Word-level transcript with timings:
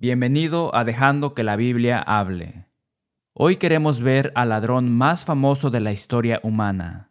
Bienvenido 0.00 0.72
a 0.76 0.84
Dejando 0.84 1.34
que 1.34 1.42
la 1.42 1.56
Biblia 1.56 1.98
hable. 1.98 2.68
Hoy 3.32 3.56
queremos 3.56 4.00
ver 4.00 4.30
al 4.36 4.50
ladrón 4.50 4.96
más 4.96 5.24
famoso 5.24 5.70
de 5.70 5.80
la 5.80 5.90
historia 5.90 6.38
humana, 6.44 7.10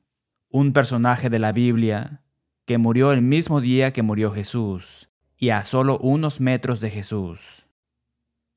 un 0.50 0.72
personaje 0.72 1.30
de 1.30 1.38
la 1.38 1.52
Biblia 1.52 2.24
que 2.66 2.78
murió 2.78 3.12
el 3.12 3.22
mismo 3.22 3.60
día 3.60 3.92
que 3.92 4.04
murió 4.04 4.32
Jesús 4.32 5.10
y 5.36 5.50
a 5.50 5.66
solo 5.66 5.98
unos 5.98 6.40
metros 6.40 6.80
de 6.80 6.90
Jesús. 6.90 7.68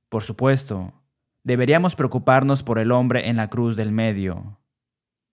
Por 0.09 0.23
supuesto, 0.23 0.93
deberíamos 1.43 1.97
preocuparnos 1.97 2.62
por 2.62 2.79
el 2.79 2.93
hombre 2.93 3.31
en 3.31 3.37
la 3.37 3.51
cruz 3.51 3.75
del 3.75 3.91
medio. 3.91 4.61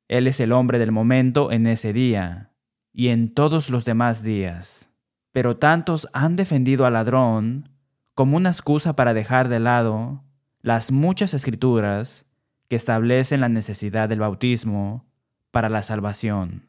Él 0.07 0.25
es 0.25 0.39
el 0.39 0.51
hombre 0.51 0.79
del 0.79 0.91
momento 0.91 1.51
en 1.51 1.67
ese 1.67 1.93
día 1.93 2.51
y 2.93 3.09
en 3.09 3.31
todos 3.31 3.69
los 3.69 3.85
demás 3.85 4.23
días. 4.23 4.89
Pero 5.33 5.55
tantos 5.57 6.09
han 6.13 6.35
defendido 6.35 6.87
al 6.87 6.93
ladrón 6.93 7.76
como 8.17 8.35
una 8.35 8.49
excusa 8.49 8.95
para 8.95 9.13
dejar 9.13 9.47
de 9.47 9.59
lado 9.59 10.23
las 10.63 10.91
muchas 10.91 11.35
escrituras 11.35 12.25
que 12.67 12.75
establecen 12.75 13.41
la 13.41 13.47
necesidad 13.47 14.09
del 14.09 14.21
bautismo 14.21 15.05
para 15.51 15.69
la 15.69 15.83
salvación, 15.83 16.67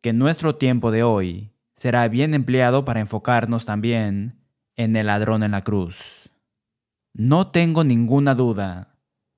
que 0.00 0.12
nuestro 0.12 0.56
tiempo 0.56 0.90
de 0.90 1.04
hoy 1.04 1.52
será 1.76 2.08
bien 2.08 2.34
empleado 2.34 2.84
para 2.84 2.98
enfocarnos 2.98 3.64
también 3.64 4.40
en 4.74 4.96
el 4.96 5.06
ladrón 5.06 5.44
en 5.44 5.52
la 5.52 5.62
cruz. 5.62 6.30
No 7.14 7.52
tengo 7.52 7.84
ninguna 7.84 8.34
duda 8.34 8.96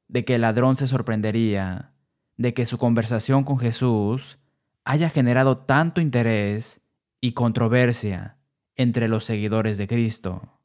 de 0.09 0.25
que 0.25 0.37
el 0.37 0.41
ladrón 0.41 0.77
se 0.77 0.87
sorprendería 0.87 1.93
de 2.39 2.55
que 2.55 2.65
su 2.65 2.79
conversación 2.79 3.45
con 3.45 3.59
Jesús 3.59 4.39
haya 4.85 5.11
generado 5.11 5.59
tanto 5.59 6.01
interés 6.01 6.81
y 7.21 7.33
controversia 7.33 8.39
entre 8.77 9.09
los 9.09 9.27
seguidores 9.27 9.77
de 9.77 9.87
Cristo. 9.87 10.60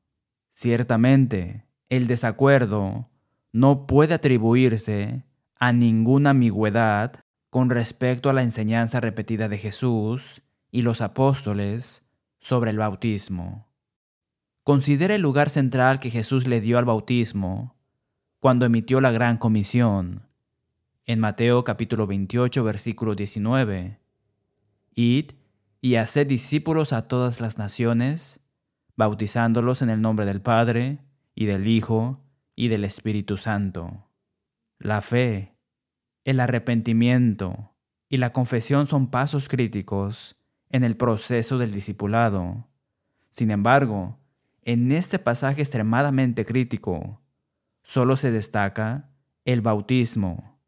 Ciertamente, 0.56 1.66
el 1.90 2.08
desacuerdo 2.08 3.10
no 3.52 3.86
puede 3.86 4.14
atribuirse 4.14 5.26
a 5.58 5.74
ninguna 5.74 6.30
ambigüedad 6.30 7.20
con 7.50 7.70
respecto 7.70 8.30
a 8.30 8.34
la 8.34 8.42
enseñanza 8.42 9.02
repetida 9.02 9.50
de 9.50 9.58
Jesús 9.58 10.44
y 10.72 10.82
los 10.82 11.02
apóstoles 11.02 12.10
sobre 12.40 12.72
el 12.72 12.78
bautismo. 12.78 13.68
Considera 14.64 15.16
el 15.16 15.22
lugar 15.22 15.50
central 15.50 16.00
que 16.00 16.10
Jesús 16.10 16.48
le 16.48 16.62
dio 16.62 16.78
al 16.78 16.86
bautismo 16.86 17.76
cuando 18.40 18.66
emitió 18.66 19.02
la 19.02 19.12
gran 19.12 19.38
comisión. 19.38 20.30
En 21.06 21.20
Mateo 21.20 21.66
capítulo 21.66 22.08
28 22.08 22.64
versículo 22.64 23.14
19. 23.14 24.00
Id 24.94 25.32
y 25.82 25.96
haced 25.96 26.28
discípulos 26.28 26.94
a 26.94 27.10
todas 27.10 27.42
las 27.42 27.58
naciones, 27.58 28.40
bautizándolos 28.96 29.82
en 29.82 29.90
el 29.90 30.02
nombre 30.02 30.26
del 30.26 30.42
Padre, 30.42 31.00
y 31.34 31.46
del 31.46 31.68
Hijo, 31.68 32.24
y 32.56 32.70
del 32.70 32.86
Espíritu 32.86 33.38
Santo. 33.38 34.10
La 34.80 35.02
fe, 35.02 35.56
el 36.24 36.40
arrepentimiento 36.40 37.76
y 38.10 38.18
la 38.18 38.32
confesión 38.32 38.86
son 38.86 39.12
pasos 39.12 39.50
críticos 39.50 40.38
en 40.70 40.84
el 40.84 40.96
proceso 40.96 41.58
del 41.58 41.74
discipulado. 41.74 42.68
Sin 43.30 43.52
embargo, 43.52 44.18
en 44.62 44.92
este 44.92 45.20
pasaje 45.20 45.62
extremadamente 45.62 46.46
crítico, 46.46 47.22
solo 47.84 48.18
se 48.18 48.32
destaca 48.32 49.10
el 49.44 49.62
bautismo. 49.62 50.60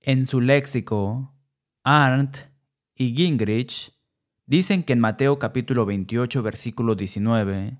En 0.00 0.26
su 0.26 0.40
léxico, 0.40 1.32
Arndt 1.84 2.50
y 2.94 3.14
Gingrich 3.14 3.92
Dicen 4.52 4.82
que 4.82 4.92
en 4.92 5.00
Mateo 5.00 5.38
capítulo 5.38 5.86
28 5.86 6.42
versículo 6.42 6.94
19, 6.94 7.78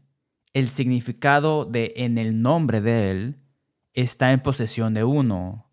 el 0.54 0.68
significado 0.70 1.66
de 1.66 1.92
en 1.96 2.16
el 2.16 2.40
nombre 2.40 2.80
de 2.80 3.10
Él 3.10 3.36
está 3.92 4.32
en 4.32 4.40
posesión 4.40 4.94
de 4.94 5.04
uno. 5.04 5.70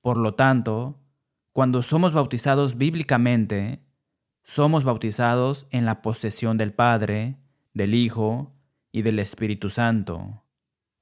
Por 0.00 0.16
lo 0.16 0.36
tanto, 0.36 1.00
cuando 1.50 1.82
somos 1.82 2.12
bautizados 2.12 2.78
bíblicamente, 2.78 3.80
somos 4.44 4.84
bautizados 4.84 5.66
en 5.72 5.86
la 5.86 6.02
posesión 6.02 6.56
del 6.56 6.72
Padre, 6.72 7.38
del 7.74 7.94
Hijo 7.94 8.54
y 8.92 9.02
del 9.02 9.18
Espíritu 9.18 9.70
Santo. 9.70 10.44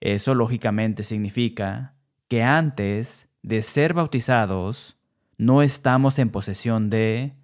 Eso 0.01 0.35
lógicamente 0.35 1.03
significa 1.03 1.95
que 2.27 2.43
antes 2.43 3.29
de 3.43 3.61
ser 3.61 3.93
bautizados, 3.93 4.97
no 5.37 5.61
estamos 5.61 6.19
en 6.19 6.31
posesión 6.31 6.89
de 6.89 7.35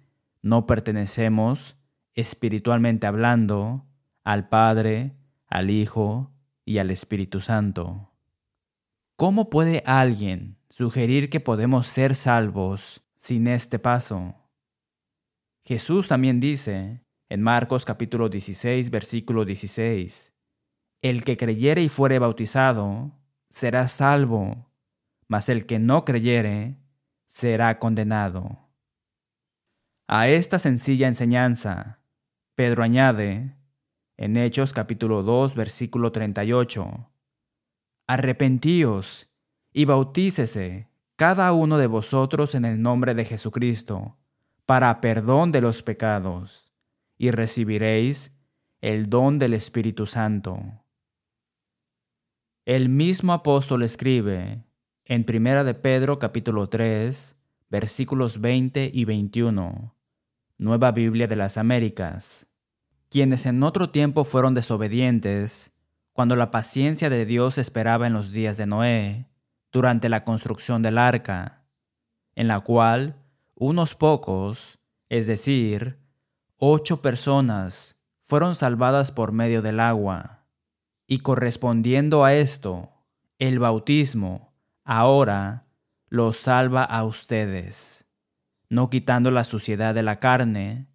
no 0.45 0.67
pertenecemos, 0.67 1.75
espiritualmente 2.13 3.07
hablando, 3.07 3.87
al 4.23 4.47
Padre, 4.47 5.15
al 5.47 5.71
Hijo 5.71 6.31
y 6.63 6.77
al 6.77 6.91
Espíritu 6.91 7.41
Santo. 7.41 8.11
¿Cómo 9.15 9.49
puede 9.49 9.81
alguien 9.87 10.59
sugerir 10.69 11.31
que 11.31 11.39
podemos 11.39 11.87
ser 11.87 12.13
salvos 12.13 13.03
sin 13.15 13.47
este 13.47 13.79
paso? 13.79 14.35
Jesús 15.63 16.09
también 16.09 16.39
dice 16.39 17.01
en 17.27 17.41
Marcos 17.41 17.83
capítulo 17.83 18.29
16 18.29 18.91
versículo 18.91 19.45
16, 19.45 20.31
El 21.01 21.23
que 21.23 21.37
creyere 21.37 21.81
y 21.81 21.89
fuere 21.89 22.19
bautizado 22.19 23.13
será 23.49 23.87
salvo, 23.87 24.69
mas 25.27 25.49
el 25.49 25.65
que 25.65 25.79
no 25.79 26.05
creyere 26.05 26.77
será 27.25 27.79
condenado. 27.79 28.64
A 30.07 30.27
esta 30.27 30.59
sencilla 30.59 31.07
enseñanza, 31.07 31.99
Pedro 32.53 32.83
añade, 32.83 33.55
en 34.17 34.37
Hechos 34.37 34.71
capítulo 34.71 35.23
2, 35.23 35.55
versículo 35.55 36.11
38, 36.11 37.09
Arrepentíos 38.05 39.31
y 39.73 39.85
bautícese 39.85 40.89
cada 41.15 41.51
uno 41.53 41.79
de 41.79 41.87
vosotros 41.87 42.53
en 42.53 42.65
el 42.65 42.83
nombre 42.83 43.15
de 43.15 43.25
Jesucristo, 43.25 44.15
para 44.67 45.01
perdón 45.01 45.51
de 45.51 45.61
los 45.61 45.81
pecados, 45.81 46.71
y 47.17 47.31
recibiréis 47.31 48.37
el 48.81 49.09
don 49.09 49.39
del 49.39 49.55
Espíritu 49.55 50.05
Santo. 50.05 50.83
El 52.63 52.89
mismo 52.89 53.33
apóstol 53.33 53.81
escribe 53.81 54.65
en 55.03 55.23
Primera 55.23 55.63
de 55.63 55.73
Pedro 55.73 56.19
capítulo 56.19 56.69
3, 56.69 57.35
versículos 57.71 58.39
20 58.39 58.91
y 58.93 59.05
21, 59.05 59.94
Nueva 60.57 60.93
Biblia 60.93 61.27
de 61.27 61.35
las 61.35 61.57
Américas, 61.57 62.47
quienes 63.09 63.45
en 63.45 63.61
otro 63.61 63.89
tiempo 63.89 64.23
fueron 64.23 64.53
desobedientes, 64.53 65.73
cuando 66.13 66.37
la 66.37 66.49
paciencia 66.49 67.09
de 67.09 67.25
Dios 67.25 67.57
esperaba 67.57 68.07
en 68.07 68.13
los 68.13 68.31
días 68.31 68.55
de 68.55 68.65
Noé, 68.65 69.27
durante 69.73 70.07
la 70.07 70.23
construcción 70.23 70.81
del 70.81 70.97
arca, 70.97 71.65
en 72.35 72.47
la 72.47 72.61
cual 72.61 73.17
unos 73.53 73.95
pocos, 73.95 74.79
es 75.09 75.27
decir, 75.27 75.99
ocho 76.55 77.01
personas, 77.01 77.99
fueron 78.21 78.55
salvadas 78.55 79.11
por 79.11 79.33
medio 79.33 79.61
del 79.61 79.81
agua. 79.81 80.45
Y 81.05 81.19
correspondiendo 81.19 82.23
a 82.23 82.33
esto, 82.33 82.91
el 83.39 83.59
bautismo 83.59 84.53
ahora 84.85 85.65
los 86.07 86.37
salva 86.37 86.85
a 86.85 87.03
ustedes 87.03 88.04
no 88.69 88.89
quitando 88.89 89.31
la 89.31 89.43
suciedad 89.43 89.93
de 89.93 90.03
la 90.03 90.19
carne, 90.19 90.87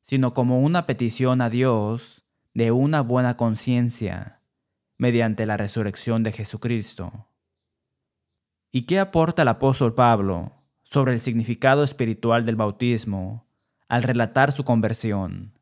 sino 0.00 0.34
como 0.34 0.60
una 0.60 0.86
petición 0.86 1.40
a 1.40 1.50
Dios 1.50 2.24
de 2.52 2.70
una 2.70 3.00
buena 3.00 3.36
conciencia 3.36 4.40
mediante 4.98 5.46
la 5.46 5.56
resurrección 5.56 6.22
de 6.22 6.32
Jesucristo. 6.32 7.28
¿Y 8.70 8.82
qué 8.82 9.00
aporta 9.00 9.42
el 9.42 9.48
apóstol 9.48 9.94
Pablo 9.94 10.52
sobre 10.82 11.12
el 11.12 11.20
significado 11.20 11.82
espiritual 11.82 12.44
del 12.44 12.56
bautismo 12.56 13.46
al 13.88 14.02
relatar 14.02 14.52
su 14.52 14.64
conversión? 14.64 15.58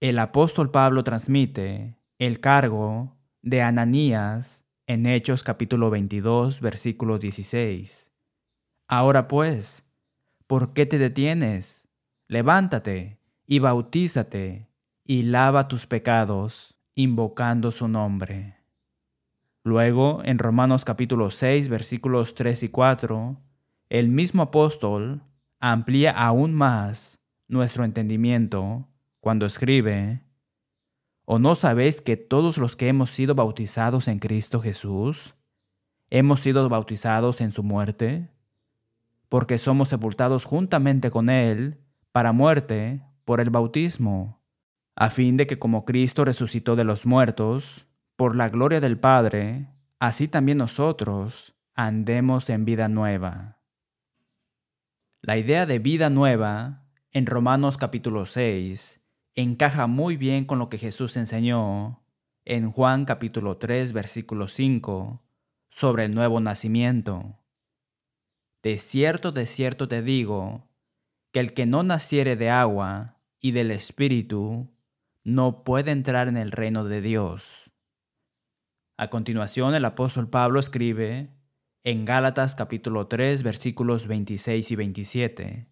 El 0.00 0.18
apóstol 0.18 0.70
Pablo 0.70 1.04
transmite 1.04 1.96
el 2.18 2.40
cargo 2.40 3.16
de 3.42 3.62
Ananías 3.62 4.64
en 4.86 5.06
Hechos 5.06 5.42
capítulo 5.42 5.90
22 5.90 6.60
versículo 6.60 7.18
16. 7.18 8.12
Ahora 8.86 9.28
pues, 9.28 9.83
¿Por 10.46 10.74
qué 10.74 10.84
te 10.84 10.98
detienes? 10.98 11.88
Levántate 12.28 13.18
y 13.46 13.60
bautízate 13.60 14.68
y 15.02 15.22
lava 15.22 15.68
tus 15.68 15.86
pecados, 15.86 16.76
invocando 16.94 17.70
su 17.70 17.88
nombre. 17.88 18.58
Luego, 19.62 20.20
en 20.24 20.38
Romanos 20.38 20.84
capítulo 20.84 21.30
6, 21.30 21.70
versículos 21.70 22.34
3 22.34 22.64
y 22.64 22.68
4, 22.68 23.40
el 23.88 24.08
mismo 24.08 24.42
apóstol 24.42 25.22
amplía 25.60 26.10
aún 26.10 26.52
más 26.52 27.24
nuestro 27.48 27.84
entendimiento 27.84 28.86
cuando 29.20 29.46
escribe, 29.46 30.20
¿O 31.24 31.38
no 31.38 31.54
sabéis 31.54 32.02
que 32.02 32.18
todos 32.18 32.58
los 32.58 32.76
que 32.76 32.88
hemos 32.88 33.08
sido 33.08 33.34
bautizados 33.34 34.08
en 34.08 34.18
Cristo 34.18 34.60
Jesús, 34.60 35.34
hemos 36.10 36.40
sido 36.40 36.68
bautizados 36.68 37.40
en 37.40 37.50
su 37.50 37.62
muerte? 37.62 38.33
Porque 39.34 39.58
somos 39.58 39.88
sepultados 39.88 40.44
juntamente 40.44 41.10
con 41.10 41.28
Él 41.28 41.80
para 42.12 42.30
muerte 42.30 43.02
por 43.24 43.40
el 43.40 43.50
bautismo, 43.50 44.40
a 44.94 45.10
fin 45.10 45.36
de 45.36 45.48
que 45.48 45.58
como 45.58 45.84
Cristo 45.84 46.24
resucitó 46.24 46.76
de 46.76 46.84
los 46.84 47.04
muertos 47.04 47.88
por 48.14 48.36
la 48.36 48.48
gloria 48.48 48.80
del 48.80 48.96
Padre, 48.96 49.70
así 49.98 50.28
también 50.28 50.58
nosotros 50.58 51.56
andemos 51.74 52.48
en 52.48 52.64
vida 52.64 52.88
nueva. 52.88 53.58
La 55.20 55.36
idea 55.36 55.66
de 55.66 55.80
vida 55.80 56.10
nueva 56.10 56.86
en 57.10 57.26
Romanos 57.26 57.76
capítulo 57.76 58.26
6 58.26 59.04
encaja 59.34 59.88
muy 59.88 60.16
bien 60.16 60.44
con 60.44 60.60
lo 60.60 60.68
que 60.68 60.78
Jesús 60.78 61.16
enseñó 61.16 62.04
en 62.44 62.70
Juan 62.70 63.04
capítulo 63.04 63.56
3 63.56 63.94
versículo 63.94 64.46
5 64.46 65.24
sobre 65.70 66.04
el 66.04 66.14
nuevo 66.14 66.38
nacimiento. 66.38 67.40
De 68.64 68.78
cierto, 68.78 69.30
de 69.30 69.44
cierto 69.46 69.88
te 69.88 70.00
digo, 70.00 70.66
que 71.32 71.40
el 71.40 71.52
que 71.52 71.66
no 71.66 71.82
naciere 71.82 72.34
de 72.34 72.48
agua 72.48 73.20
y 73.38 73.52
del 73.52 73.70
Espíritu 73.70 74.70
no 75.22 75.64
puede 75.64 75.90
entrar 75.90 76.28
en 76.28 76.38
el 76.38 76.50
reino 76.50 76.82
de 76.84 77.02
Dios. 77.02 77.70
A 78.96 79.10
continuación 79.10 79.74
el 79.74 79.84
apóstol 79.84 80.30
Pablo 80.30 80.60
escribe 80.60 81.28
en 81.82 82.06
Gálatas 82.06 82.54
capítulo 82.54 83.06
3 83.06 83.42
versículos 83.42 84.06
26 84.06 84.70
y 84.70 84.76
27, 84.76 85.68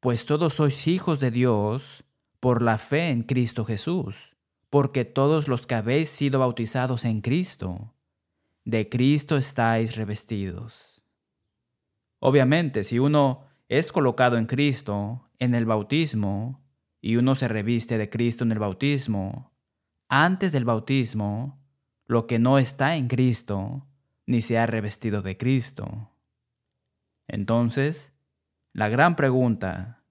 Pues 0.00 0.26
todos 0.26 0.52
sois 0.52 0.86
hijos 0.86 1.20
de 1.20 1.30
Dios 1.30 2.04
por 2.40 2.60
la 2.60 2.76
fe 2.76 3.08
en 3.08 3.22
Cristo 3.22 3.64
Jesús, 3.64 4.36
porque 4.68 5.06
todos 5.06 5.48
los 5.48 5.66
que 5.66 5.76
habéis 5.76 6.10
sido 6.10 6.40
bautizados 6.40 7.06
en 7.06 7.22
Cristo, 7.22 7.94
de 8.66 8.90
Cristo 8.90 9.38
estáis 9.38 9.96
revestidos. 9.96 10.97
Obviamente, 12.20 12.84
si 12.84 12.98
uno 12.98 13.44
es 13.68 13.92
colocado 13.92 14.36
en 14.36 14.46
Cristo 14.46 15.28
en 15.38 15.54
el 15.54 15.66
bautismo 15.66 16.60
y 17.00 17.16
uno 17.16 17.34
se 17.34 17.48
reviste 17.48 17.98
de 17.98 18.10
Cristo 18.10 18.44
en 18.44 18.52
el 18.52 18.58
bautismo, 18.58 19.52
antes 20.08 20.52
del 20.52 20.64
bautismo, 20.64 21.60
lo 22.06 22.26
que 22.26 22.38
no 22.38 22.58
está 22.58 22.96
en 22.96 23.08
Cristo, 23.08 23.86
ni 24.26 24.42
se 24.42 24.58
ha 24.58 24.66
revestido 24.66 25.22
de 25.22 25.36
Cristo. 25.36 26.10
Entonces, 27.28 28.12
la 28.72 28.88
gran 28.88 29.16
pregunta, 29.16 30.02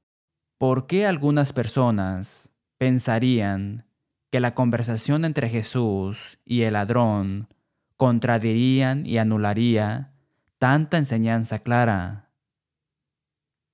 ¿por 0.58 0.88
qué 0.88 1.08
algunas 1.08 1.52
personas 1.52 2.54
pensarían 2.78 3.86
que 4.32 4.40
la 4.40 4.54
conversación 4.54 5.26
entre 5.26 5.50
Jesús 5.50 6.40
y 6.46 6.62
el 6.62 6.74
ladrón 6.74 7.48
contradirían 7.96 9.06
y 9.06 9.18
anularía 9.18 10.14
tanta 10.58 10.98
enseñanza 10.98 11.60
clara? 11.60 12.32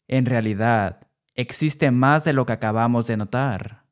En 0.07 0.25
realidad, 0.25 1.07
existe 1.33 1.91
más 1.91 2.24
de 2.24 2.33
lo 2.33 2.45
que 2.45 2.53
acabamos 2.53 3.07
de 3.07 3.18
notar. 3.18 3.85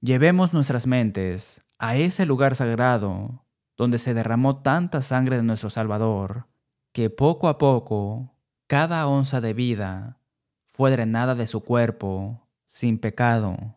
Llevemos 0.00 0.52
nuestras 0.52 0.86
mentes 0.86 1.62
a 1.78 1.96
ese 1.96 2.24
lugar 2.24 2.54
sagrado 2.54 3.44
donde 3.76 3.98
se 3.98 4.14
derramó 4.14 4.62
tanta 4.62 5.02
sangre 5.02 5.36
de 5.36 5.42
nuestro 5.42 5.70
Salvador, 5.70 6.46
que 6.92 7.10
poco 7.10 7.48
a 7.48 7.58
poco 7.58 8.36
cada 8.66 9.06
onza 9.06 9.40
de 9.40 9.54
vida 9.54 10.20
fue 10.66 10.90
drenada 10.90 11.34
de 11.34 11.46
su 11.46 11.64
cuerpo 11.64 12.48
sin 12.66 12.98
pecado. 12.98 13.76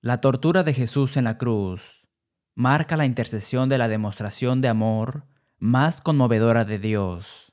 La 0.00 0.18
tortura 0.18 0.62
de 0.62 0.74
Jesús 0.74 1.16
en 1.16 1.24
la 1.24 1.38
cruz 1.38 2.08
marca 2.54 2.96
la 2.96 3.06
intercesión 3.06 3.68
de 3.68 3.78
la 3.78 3.88
demostración 3.88 4.60
de 4.60 4.68
amor 4.68 5.26
más 5.62 6.00
conmovedora 6.00 6.64
de 6.64 6.80
Dios 6.80 7.52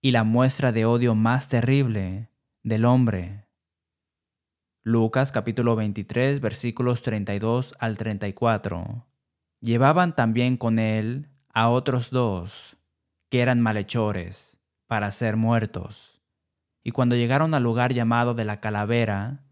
y 0.00 0.12
la 0.12 0.24
muestra 0.24 0.72
de 0.72 0.86
odio 0.86 1.14
más 1.14 1.50
terrible 1.50 2.30
del 2.62 2.86
hombre. 2.86 3.44
Lucas 4.82 5.30
capítulo 5.30 5.76
23 5.76 6.40
versículos 6.40 7.02
32 7.02 7.74
al 7.78 7.98
34 7.98 9.06
Llevaban 9.60 10.16
también 10.16 10.56
con 10.56 10.78
él 10.78 11.28
a 11.52 11.68
otros 11.68 12.08
dos, 12.08 12.78
que 13.28 13.40
eran 13.40 13.60
malhechores, 13.60 14.58
para 14.86 15.12
ser 15.12 15.36
muertos. 15.36 16.22
Y 16.82 16.92
cuando 16.92 17.14
llegaron 17.14 17.52
al 17.52 17.62
lugar 17.62 17.92
llamado 17.92 18.32
de 18.32 18.46
la 18.46 18.60
calavera, 18.60 19.44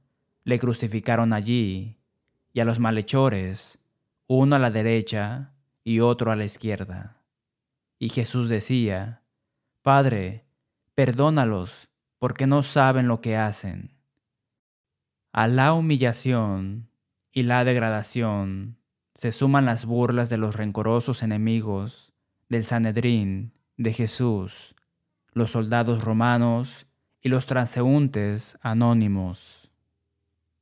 le 0.45 0.59
crucificaron 0.59 1.35
allí, 1.35 1.99
y 2.55 2.61
a 2.61 2.65
los 2.65 2.79
malhechores, 2.79 3.87
uno 4.27 4.57
a 4.57 4.59
la 4.59 4.71
derecha 4.71 5.53
y 5.85 6.01
otro 6.01 6.33
a 6.33 6.37
la 6.37 6.47
izquierda. 6.47 7.18
Y 7.99 8.11
Jesús 8.11 8.49
decía, 8.49 9.23
Padre, 9.83 10.45
perdónalos, 10.95 11.89
porque 12.19 12.47
no 12.47 12.63
saben 12.63 13.09
lo 13.09 13.21
que 13.21 13.37
hacen. 13.37 13.93
A 15.33 15.47
la 15.47 15.73
humillación 15.73 16.89
y 17.33 17.45
la 17.45 17.65
degradación 17.65 18.79
se 19.15 19.33
suman 19.33 19.65
las 19.65 19.85
burlas 19.85 20.31
de 20.31 20.37
los 20.37 20.57
rencorosos 20.57 21.23
enemigos 21.23 22.13
del 22.49 22.65
Sanedrín, 22.65 23.53
de 23.77 23.93
Jesús, 23.93 24.75
los 25.33 25.51
soldados 25.51 26.05
romanos 26.05 26.87
y 27.21 27.29
los 27.29 27.47
transeúntes 27.47 28.59
anónimos. 28.63 29.71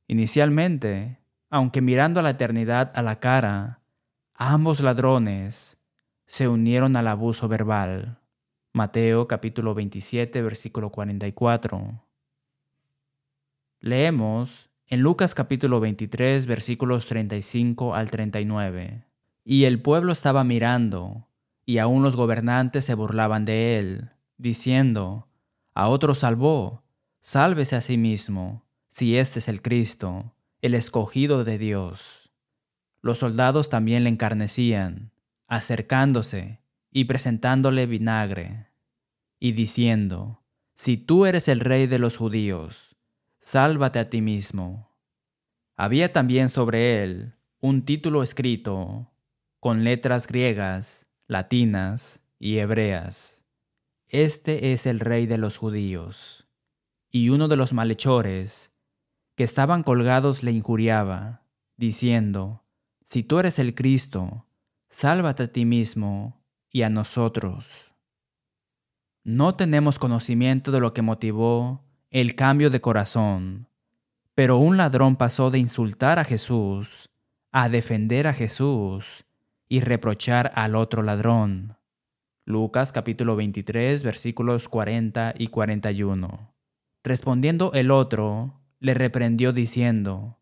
Inicialmente, 0.07 1.19
aunque 1.49 1.81
mirando 1.81 2.19
a 2.19 2.23
la 2.23 2.31
eternidad 2.31 2.91
a 2.93 3.01
la 3.01 3.19
cara, 3.19 3.81
ambos 4.33 4.81
ladrones 4.81 5.76
se 6.27 6.49
unieron 6.49 6.95
al 6.97 7.07
abuso 7.07 7.47
verbal. 7.47 8.19
Mateo 8.73 9.27
capítulo 9.27 9.73
27 9.73 10.41
versículo 10.41 10.91
44. 10.91 12.03
Leemos 13.79 14.69
en 14.87 14.99
Lucas 14.99 15.33
capítulo 15.33 15.79
23 15.79 16.45
versículos 16.45 17.07
35 17.07 17.95
al 17.95 18.11
39. 18.11 19.05
Y 19.45 19.63
el 19.63 19.81
pueblo 19.81 20.11
estaba 20.11 20.43
mirando, 20.43 21.27
y 21.65 21.77
aún 21.77 22.03
los 22.03 22.17
gobernantes 22.17 22.83
se 22.83 22.93
burlaban 22.93 23.45
de 23.45 23.79
él, 23.79 24.09
diciendo, 24.37 25.29
A 25.73 25.87
otro 25.87 26.13
salvó, 26.13 26.83
sálvese 27.21 27.77
a 27.77 27.81
sí 27.81 27.97
mismo, 27.97 28.65
si 28.89 29.17
este 29.17 29.39
es 29.39 29.47
el 29.47 29.61
Cristo, 29.61 30.35
el 30.61 30.75
escogido 30.75 31.45
de 31.45 31.57
Dios. 31.57 32.29
Los 33.01 33.19
soldados 33.19 33.69
también 33.69 34.03
le 34.03 34.09
encarnecían, 34.09 35.11
acercándose 35.47 36.61
y 36.91 37.05
presentándole 37.05 37.85
vinagre, 37.85 38.67
y 39.39 39.53
diciendo, 39.53 40.41
Si 40.73 40.97
tú 40.97 41.25
eres 41.25 41.47
el 41.47 41.59
rey 41.59 41.87
de 41.87 41.99
los 41.99 42.17
judíos, 42.17 42.97
Sálvate 43.49 43.99
a 43.99 44.09
ti 44.09 44.21
mismo. 44.21 44.91
Había 45.77 46.11
también 46.11 46.49
sobre 46.49 47.01
él 47.01 47.35
un 47.61 47.85
título 47.85 48.21
escrito 48.21 49.09
con 49.61 49.85
letras 49.85 50.27
griegas, 50.27 51.07
latinas 51.27 52.21
y 52.39 52.57
hebreas. 52.57 53.45
Este 54.09 54.73
es 54.73 54.85
el 54.85 54.99
rey 54.99 55.27
de 55.27 55.37
los 55.37 55.55
judíos. 55.55 56.45
Y 57.09 57.29
uno 57.29 57.47
de 57.47 57.55
los 57.55 57.71
malhechores 57.71 58.73
que 59.35 59.45
estaban 59.45 59.81
colgados 59.81 60.43
le 60.43 60.51
injuriaba, 60.51 61.45
diciendo, 61.77 62.65
Si 63.01 63.23
tú 63.23 63.39
eres 63.39 63.59
el 63.59 63.75
Cristo, 63.75 64.45
sálvate 64.89 65.43
a 65.43 65.51
ti 65.51 65.65
mismo 65.65 66.41
y 66.71 66.83
a 66.83 66.89
nosotros. 66.89 67.93
No 69.23 69.55
tenemos 69.55 69.99
conocimiento 69.99 70.71
de 70.71 70.79
lo 70.79 70.93
que 70.93 71.01
motivó 71.01 71.83
el 72.09 72.35
cambio 72.35 72.69
de 72.69 72.81
corazón. 72.81 73.67
Pero 74.35 74.57
un 74.57 74.77
ladrón 74.77 75.15
pasó 75.15 75.51
de 75.51 75.59
insultar 75.59 76.19
a 76.19 76.23
Jesús 76.23 77.09
a 77.51 77.69
defender 77.69 78.27
a 78.27 78.33
Jesús 78.33 79.25
y 79.67 79.79
reprochar 79.79 80.51
al 80.53 80.75
otro 80.75 81.01
ladrón. 81.01 81.77
Lucas 82.45 82.91
capítulo 82.91 83.35
23 83.35 84.03
versículos 84.03 84.69
40 84.69 85.33
y 85.37 85.47
41. 85.47 86.53
Respondiendo 87.03 87.73
el 87.73 87.89
otro, 87.89 88.61
le 88.79 88.93
reprendió 88.93 89.53
diciendo, 89.53 90.37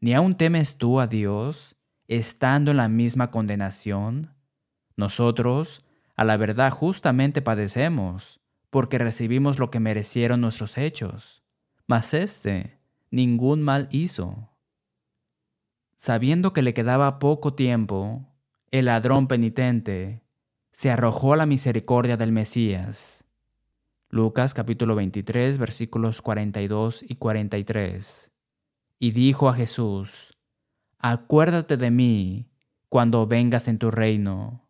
¿Ni 0.00 0.14
aún 0.14 0.36
temes 0.36 0.78
tú 0.78 0.98
a 0.98 1.06
Dios, 1.06 1.75
estando 2.08 2.70
en 2.70 2.76
la 2.78 2.88
misma 2.88 3.30
condenación? 3.30 4.34
Nosotros, 4.96 5.84
a 6.14 6.24
la 6.24 6.36
verdad, 6.36 6.70
justamente 6.70 7.42
padecemos 7.42 8.40
porque 8.70 8.98
recibimos 8.98 9.58
lo 9.58 9.70
que 9.70 9.80
merecieron 9.80 10.40
nuestros 10.40 10.76
hechos. 10.76 11.42
Mas 11.86 12.12
éste 12.14 12.78
ningún 13.10 13.62
mal 13.62 13.88
hizo. 13.90 14.50
Sabiendo 15.96 16.52
que 16.52 16.62
le 16.62 16.74
quedaba 16.74 17.18
poco 17.18 17.54
tiempo, 17.54 18.26
el 18.70 18.86
ladrón 18.86 19.28
penitente 19.28 20.22
se 20.72 20.90
arrojó 20.90 21.32
a 21.32 21.36
la 21.36 21.46
misericordia 21.46 22.16
del 22.16 22.32
Mesías. 22.32 23.24
Lucas 24.10 24.52
capítulo 24.52 24.94
23 24.94 25.56
versículos 25.58 26.20
42 26.20 27.04
y 27.08 27.14
43. 27.14 28.32
Y 28.98 29.10
dijo 29.12 29.48
a 29.48 29.54
Jesús, 29.54 30.35
Acuérdate 31.08 31.76
de 31.76 31.92
mí 31.92 32.50
cuando 32.88 33.28
vengas 33.28 33.68
en 33.68 33.78
tu 33.78 33.92
reino. 33.92 34.68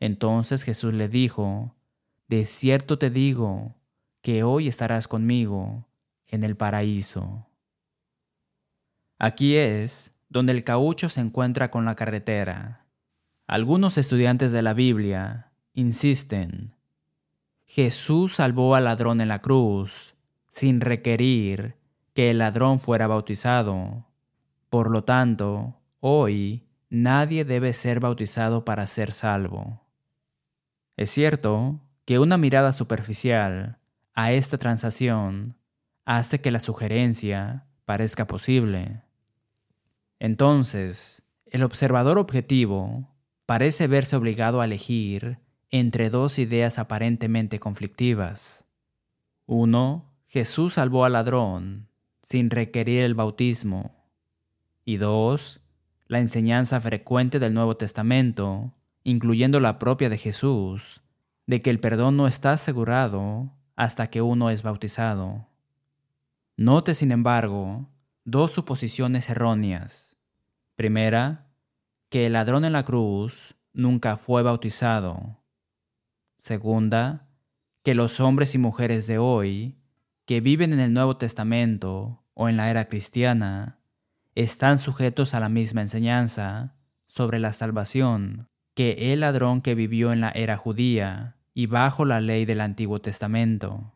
Entonces 0.00 0.62
Jesús 0.62 0.94
le 0.94 1.08
dijo, 1.08 1.76
de 2.26 2.46
cierto 2.46 2.98
te 2.98 3.10
digo 3.10 3.76
que 4.22 4.44
hoy 4.44 4.66
estarás 4.66 5.06
conmigo 5.08 5.86
en 6.26 6.42
el 6.42 6.56
paraíso. 6.56 7.48
Aquí 9.18 9.56
es 9.56 10.18
donde 10.30 10.52
el 10.52 10.64
caucho 10.64 11.10
se 11.10 11.20
encuentra 11.20 11.70
con 11.70 11.84
la 11.84 11.96
carretera. 11.96 12.86
Algunos 13.46 13.98
estudiantes 13.98 14.52
de 14.52 14.62
la 14.62 14.72
Biblia 14.72 15.52
insisten, 15.74 16.76
Jesús 17.66 18.36
salvó 18.36 18.74
al 18.74 18.84
ladrón 18.84 19.20
en 19.20 19.28
la 19.28 19.42
cruz 19.42 20.14
sin 20.48 20.80
requerir 20.80 21.76
que 22.14 22.30
el 22.30 22.38
ladrón 22.38 22.80
fuera 22.80 23.06
bautizado. 23.06 24.07
Por 24.70 24.90
lo 24.90 25.04
tanto, 25.04 25.74
hoy 26.00 26.66
nadie 26.90 27.44
debe 27.44 27.72
ser 27.72 28.00
bautizado 28.00 28.64
para 28.64 28.86
ser 28.86 29.12
salvo. 29.12 29.82
Es 30.96 31.10
cierto 31.10 31.80
que 32.04 32.18
una 32.18 32.36
mirada 32.38 32.72
superficial 32.72 33.78
a 34.14 34.32
esta 34.32 34.58
transacción 34.58 35.56
hace 36.04 36.40
que 36.40 36.50
la 36.50 36.60
sugerencia 36.60 37.66
parezca 37.84 38.26
posible. 38.26 39.02
Entonces, 40.18 41.24
el 41.46 41.62
observador 41.62 42.18
objetivo 42.18 43.08
parece 43.46 43.86
verse 43.86 44.16
obligado 44.16 44.60
a 44.60 44.64
elegir 44.64 45.38
entre 45.70 46.10
dos 46.10 46.38
ideas 46.38 46.78
aparentemente 46.78 47.60
conflictivas. 47.60 48.66
Uno, 49.46 50.12
Jesús 50.26 50.74
salvó 50.74 51.04
al 51.04 51.12
ladrón 51.12 51.88
sin 52.22 52.50
requerir 52.50 53.00
el 53.00 53.14
bautismo. 53.14 53.97
Y 54.88 54.96
dos, 54.96 55.60
la 56.06 56.18
enseñanza 56.18 56.80
frecuente 56.80 57.38
del 57.38 57.52
Nuevo 57.52 57.76
Testamento, 57.76 58.72
incluyendo 59.04 59.60
la 59.60 59.78
propia 59.78 60.08
de 60.08 60.16
Jesús, 60.16 61.02
de 61.46 61.60
que 61.60 61.68
el 61.68 61.78
perdón 61.78 62.16
no 62.16 62.26
está 62.26 62.52
asegurado 62.52 63.52
hasta 63.76 64.06
que 64.06 64.22
uno 64.22 64.48
es 64.48 64.62
bautizado. 64.62 65.46
Note, 66.56 66.94
sin 66.94 67.12
embargo, 67.12 67.90
dos 68.24 68.52
suposiciones 68.52 69.28
erróneas. 69.28 70.16
Primera, 70.74 71.50
que 72.08 72.24
el 72.24 72.32
ladrón 72.32 72.64
en 72.64 72.72
la 72.72 72.86
cruz 72.86 73.56
nunca 73.74 74.16
fue 74.16 74.42
bautizado. 74.42 75.36
Segunda, 76.34 77.28
que 77.82 77.94
los 77.94 78.20
hombres 78.20 78.54
y 78.54 78.58
mujeres 78.58 79.06
de 79.06 79.18
hoy, 79.18 79.76
que 80.24 80.40
viven 80.40 80.72
en 80.72 80.80
el 80.80 80.94
Nuevo 80.94 81.18
Testamento 81.18 82.22
o 82.32 82.48
en 82.48 82.56
la 82.56 82.70
era 82.70 82.88
cristiana, 82.88 83.78
están 84.38 84.78
sujetos 84.78 85.34
a 85.34 85.40
la 85.40 85.48
misma 85.48 85.80
enseñanza 85.80 86.76
sobre 87.06 87.40
la 87.40 87.52
salvación 87.52 88.48
que 88.74 89.12
el 89.12 89.20
ladrón 89.20 89.62
que 89.62 89.74
vivió 89.74 90.12
en 90.12 90.20
la 90.20 90.30
era 90.30 90.56
judía 90.56 91.36
y 91.54 91.66
bajo 91.66 92.04
la 92.04 92.20
ley 92.20 92.44
del 92.44 92.60
Antiguo 92.60 93.00
Testamento. 93.00 93.94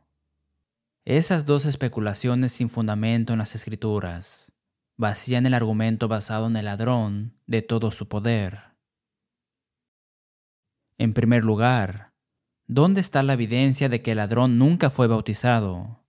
Esas 1.04 1.46
dos 1.46 1.64
especulaciones 1.64 2.50
sin 2.50 2.70
fundamento 2.70 3.32
en 3.32 3.38
las 3.38 3.54
Escrituras 3.54 4.52
vacían 4.96 5.46
el 5.46 5.54
argumento 5.54 6.08
basado 6.08 6.48
en 6.48 6.56
el 6.56 6.64
ladrón 6.64 7.34
de 7.46 7.62
todo 7.62 7.92
su 7.92 8.08
poder. 8.08 8.62
En 10.98 11.14
primer 11.14 11.44
lugar, 11.44 12.14
¿dónde 12.66 13.00
está 13.00 13.22
la 13.22 13.34
evidencia 13.34 13.88
de 13.88 14.02
que 14.02 14.10
el 14.10 14.16
ladrón 14.16 14.58
nunca 14.58 14.90
fue 14.90 15.06
bautizado? 15.06 16.00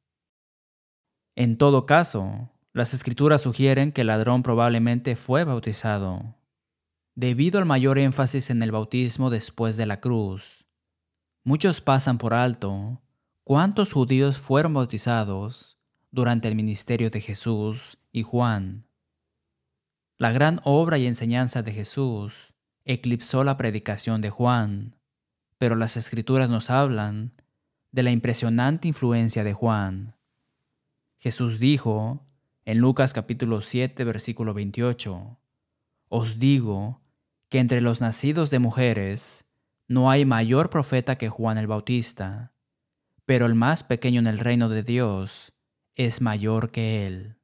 En 1.35 1.59
todo 1.59 1.85
caso, 1.85 2.49
las 2.73 2.95
escrituras 2.95 3.41
sugieren 3.41 3.91
que 3.91 4.01
el 4.01 4.07
ladrón 4.07 4.41
probablemente 4.41 5.15
fue 5.15 5.43
bautizado. 5.43 6.35
Debido 7.15 7.59
al 7.59 7.65
mayor 7.65 7.99
énfasis 7.99 8.49
en 8.49 8.63
el 8.63 8.71
bautismo 8.71 9.29
después 9.29 9.77
de 9.77 9.85
la 9.85 9.99
cruz, 9.99 10.65
muchos 11.43 11.81
pasan 11.81 12.17
por 12.17 12.33
alto 12.33 12.99
cuántos 13.43 13.93
judíos 13.93 14.39
fueron 14.39 14.73
bautizados 14.73 15.77
durante 16.09 16.47
el 16.47 16.55
ministerio 16.55 17.11
de 17.11 17.21
Jesús 17.21 17.99
y 18.11 18.23
Juan. 18.23 18.87
La 20.17 20.31
gran 20.31 20.59
obra 20.63 20.97
y 20.97 21.05
enseñanza 21.05 21.61
de 21.61 21.73
Jesús 21.73 22.55
eclipsó 22.85 23.43
la 23.43 23.55
predicación 23.55 24.21
de 24.21 24.31
Juan, 24.31 24.95
pero 25.59 25.75
las 25.75 25.95
escrituras 25.95 26.49
nos 26.49 26.71
hablan 26.71 27.33
de 27.91 28.01
la 28.01 28.09
impresionante 28.09 28.87
influencia 28.87 29.43
de 29.43 29.53
Juan. 29.53 30.15
Jesús 31.19 31.59
dijo 31.59 32.25
en 32.65 32.77
Lucas 32.77 33.13
capítulo 33.13 33.61
7, 33.61 34.03
versículo 34.03 34.53
28, 34.53 35.37
Os 36.07 36.39
digo 36.39 37.01
que 37.49 37.59
entre 37.59 37.81
los 37.81 37.99
nacidos 37.99 38.49
de 38.49 38.59
mujeres 38.59 39.49
no 39.87 40.09
hay 40.09 40.25
mayor 40.25 40.69
profeta 40.69 41.17
que 41.17 41.29
Juan 41.29 41.57
el 41.57 41.67
Bautista, 41.67 42.53
pero 43.25 43.45
el 43.45 43.55
más 43.55 43.83
pequeño 43.83 44.19
en 44.19 44.27
el 44.27 44.39
reino 44.39 44.69
de 44.69 44.83
Dios 44.83 45.53
es 45.95 46.21
mayor 46.21 46.71
que 46.71 47.05
él. 47.05 47.35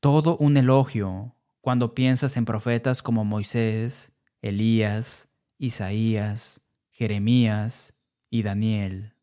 Todo 0.00 0.36
un 0.36 0.56
elogio 0.56 1.34
cuando 1.60 1.94
piensas 1.94 2.36
en 2.36 2.44
profetas 2.44 3.02
como 3.02 3.24
Moisés, 3.24 4.12
Elías, 4.40 5.28
Isaías, 5.58 6.62
Jeremías 6.90 7.98
y 8.30 8.42
Daniel. 8.42 9.14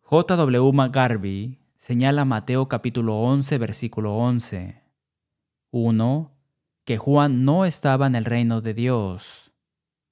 J. 0.00 0.36
W. 0.36 0.72
McGarvey 0.72 1.58
señala 1.78 2.24
Mateo 2.24 2.66
capítulo 2.66 3.20
11, 3.20 3.56
versículo 3.56 4.16
11. 4.16 4.82
1. 5.70 6.32
Que 6.84 6.98
Juan 6.98 7.44
no 7.44 7.64
estaba 7.64 8.08
en 8.08 8.16
el 8.16 8.24
reino 8.24 8.60
de 8.60 8.74
Dios. 8.74 9.52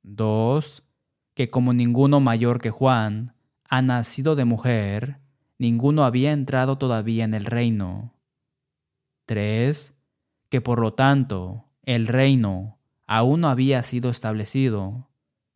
2. 0.05 0.85
Que 1.35 1.51
como 1.51 1.75
ninguno 1.75 2.21
mayor 2.21 2.61
que 2.61 2.71
Juan 2.71 3.35
ha 3.69 3.83
nacido 3.83 4.37
de 4.37 4.45
mujer, 4.45 5.19
ninguno 5.59 6.05
había 6.05 6.31
entrado 6.31 6.79
todavía 6.79 7.25
en 7.25 7.35
el 7.35 7.45
reino. 7.45 8.15
3. 9.27 9.99
Que 10.49 10.61
por 10.61 10.79
lo 10.81 10.95
tanto 10.95 11.65
el 11.83 12.07
reino 12.07 12.79
aún 13.09 13.41
no 13.41 13.49
había 13.49 13.83
sido 13.83 14.09
establecido, 14.09 15.09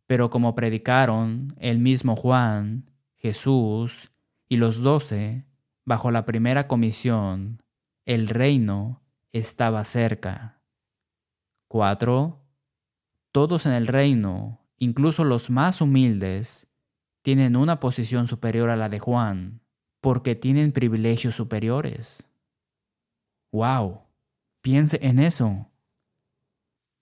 pero 0.09 0.29
como 0.29 0.57
predicaron 0.57 1.55
el 1.61 1.79
mismo 1.79 2.17
Juan, 2.17 2.90
Jesús 3.14 4.11
y 4.49 4.57
los 4.57 4.81
doce, 4.81 5.45
bajo 5.90 6.12
la 6.12 6.25
primera 6.25 6.68
comisión, 6.68 7.64
el 8.06 8.28
reino 8.28 9.02
estaba 9.32 9.82
cerca. 9.82 10.62
4. 11.66 12.40
Todos 13.32 13.66
en 13.66 13.73
el 13.73 13.88
reino, 13.88 14.61
incluso 14.78 15.25
los 15.25 15.50
más 15.50 15.80
humildes, 15.80 16.70
tienen 17.23 17.56
una 17.56 17.80
posición 17.80 18.28
superior 18.28 18.70
a 18.70 18.76
la 18.76 18.88
de 18.88 19.00
Juan, 19.00 19.62
porque 20.00 20.37
tienen 20.37 20.70
privilegios 20.70 21.35
superiores. 21.35 22.30
¡Wow! 23.50 24.02
Piense 24.61 25.00
en 25.02 25.18
eso. 25.18 25.73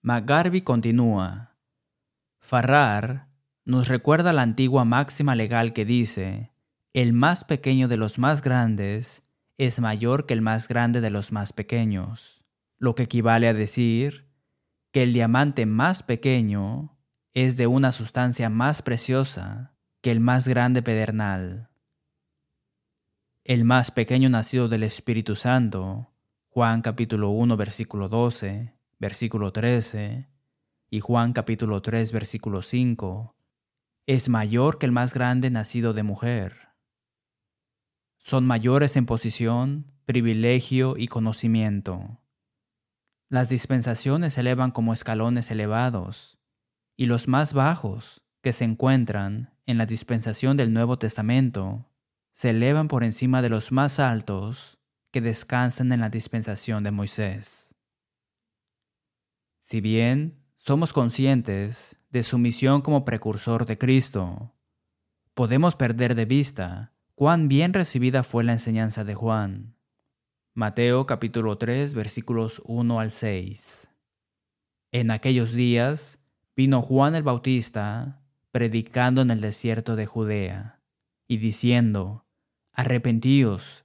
McGarvey 0.01 0.61
continúa. 0.61 1.55
Farrar 2.39 3.27
nos 3.65 3.87
recuerda 3.87 4.33
la 4.33 4.41
antigua 4.41 4.83
máxima 4.83 5.35
legal 5.35 5.73
que 5.73 5.85
dice, 5.85 6.53
el 7.01 7.13
más 7.13 7.45
pequeño 7.45 7.87
de 7.87 7.95
los 7.95 8.19
más 8.19 8.41
grandes 8.41 9.25
es 9.57 9.79
mayor 9.79 10.25
que 10.25 10.33
el 10.33 10.41
más 10.41 10.67
grande 10.67 10.99
de 10.99 11.09
los 11.09 11.31
más 11.31 11.53
pequeños, 11.53 12.43
lo 12.77 12.93
que 12.93 13.03
equivale 13.03 13.47
a 13.47 13.53
decir 13.53 14.27
que 14.91 15.03
el 15.03 15.13
diamante 15.13 15.65
más 15.65 16.03
pequeño 16.03 16.97
es 17.33 17.55
de 17.55 17.67
una 17.67 17.93
sustancia 17.93 18.49
más 18.49 18.81
preciosa 18.81 19.77
que 20.01 20.11
el 20.11 20.19
más 20.19 20.49
grande 20.49 20.81
pedernal. 20.81 21.69
El 23.45 23.63
más 23.63 23.91
pequeño 23.91 24.27
nacido 24.27 24.67
del 24.67 24.83
Espíritu 24.83 25.37
Santo, 25.37 26.11
Juan 26.49 26.81
capítulo 26.81 27.29
1 27.29 27.55
versículo 27.55 28.09
12, 28.09 28.73
versículo 28.99 29.53
13, 29.53 30.27
y 30.89 30.99
Juan 30.99 31.31
capítulo 31.31 31.81
3 31.81 32.11
versículo 32.11 32.61
5, 32.61 33.37
es 34.05 34.27
mayor 34.27 34.79
que 34.79 34.85
el 34.85 34.91
más 34.91 35.13
grande 35.13 35.49
nacido 35.49 35.93
de 35.93 36.03
mujer 36.03 36.68
son 38.19 38.45
mayores 38.45 38.95
en 38.97 39.05
posición, 39.05 39.91
privilegio 40.05 40.95
y 40.97 41.07
conocimiento. 41.07 42.19
Las 43.29 43.49
dispensaciones 43.49 44.33
se 44.33 44.41
elevan 44.41 44.71
como 44.71 44.93
escalones 44.93 45.49
elevados, 45.51 46.37
y 46.95 47.05
los 47.05 47.27
más 47.27 47.53
bajos, 47.53 48.21
que 48.41 48.53
se 48.53 48.65
encuentran 48.65 49.53
en 49.65 49.77
la 49.77 49.85
dispensación 49.85 50.57
del 50.57 50.73
Nuevo 50.73 50.97
Testamento, 50.99 51.85
se 52.31 52.51
elevan 52.51 52.87
por 52.87 53.03
encima 53.03 53.41
de 53.41 53.49
los 53.49 53.71
más 53.71 53.99
altos 53.99 54.79
que 55.11 55.21
descansan 55.21 55.91
en 55.91 55.99
la 55.99 56.09
dispensación 56.09 56.83
de 56.83 56.91
Moisés. 56.91 57.75
Si 59.57 59.81
bien 59.81 60.43
somos 60.55 60.93
conscientes 60.93 61.99
de 62.09 62.23
su 62.23 62.37
misión 62.37 62.81
como 62.81 63.05
precursor 63.05 63.65
de 63.65 63.77
Cristo, 63.77 64.53
podemos 65.33 65.75
perder 65.75 66.15
de 66.15 66.25
vista 66.25 66.93
cuán 67.19 67.49
bien 67.49 67.73
recibida 67.73 68.23
fue 68.23 68.45
la 68.45 68.53
enseñanza 68.53 69.03
de 69.03 69.13
Juan. 69.13 69.75
Mateo 70.53 71.05
capítulo 71.05 71.57
3 71.57 71.93
versículos 71.93 72.61
1 72.63 72.97
al 72.97 73.11
6. 73.11 73.89
En 74.93 75.11
aquellos 75.11 75.51
días 75.51 76.23
vino 76.55 76.81
Juan 76.81 77.15
el 77.15 77.23
Bautista 77.23 78.21
predicando 78.51 79.21
en 79.21 79.31
el 79.31 79.41
desierto 79.41 79.97
de 79.97 80.05
Judea 80.05 80.79
y 81.27 81.39
diciendo, 81.39 82.25
Arrepentíos, 82.71 83.83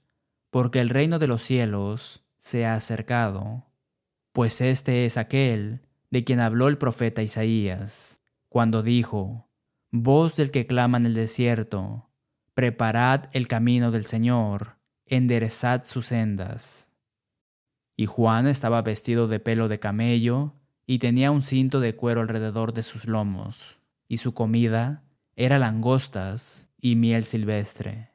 porque 0.49 0.79
el 0.79 0.87
reino 0.87 1.19
de 1.19 1.27
los 1.27 1.41
cielos 1.41 2.23
se 2.37 2.65
ha 2.65 2.75
acercado. 2.75 3.65
pues 4.31 4.61
este 4.61 5.05
es 5.05 5.17
aquel 5.17 5.81
de 6.09 6.23
quien 6.23 6.39
habló 6.39 6.69
el 6.69 6.77
profeta 6.77 7.21
Isaías, 7.21 8.21
cuando 8.47 8.81
dijo, 8.81 9.49
Voz 9.91 10.37
del 10.37 10.51
que 10.51 10.67
clama 10.67 10.99
en 10.99 11.05
el 11.05 11.15
desierto, 11.15 12.05
preparad 12.55 13.25
el 13.33 13.49
camino 13.49 13.91
del 13.91 14.05
Señor, 14.05 14.77
enderezad 15.05 15.83
sus 15.83 16.07
sendas. 16.07 16.89
Y 17.97 18.05
Juan 18.05 18.47
estaba 18.47 18.81
vestido 18.81 19.27
de 19.27 19.41
pelo 19.41 19.67
de 19.67 19.79
camello 19.79 20.53
y 20.87 20.99
tenía 20.99 21.31
un 21.31 21.41
cinto 21.41 21.81
de 21.81 21.95
cuero 21.97 22.21
alrededor 22.21 22.73
de 22.73 22.83
sus 22.83 23.05
lomos, 23.05 23.81
y 24.07 24.17
su 24.17 24.33
comida 24.33 25.03
era 25.35 25.59
langostas 25.59 26.69
y 26.79 26.95
miel 26.95 27.25
silvestre. 27.25 28.11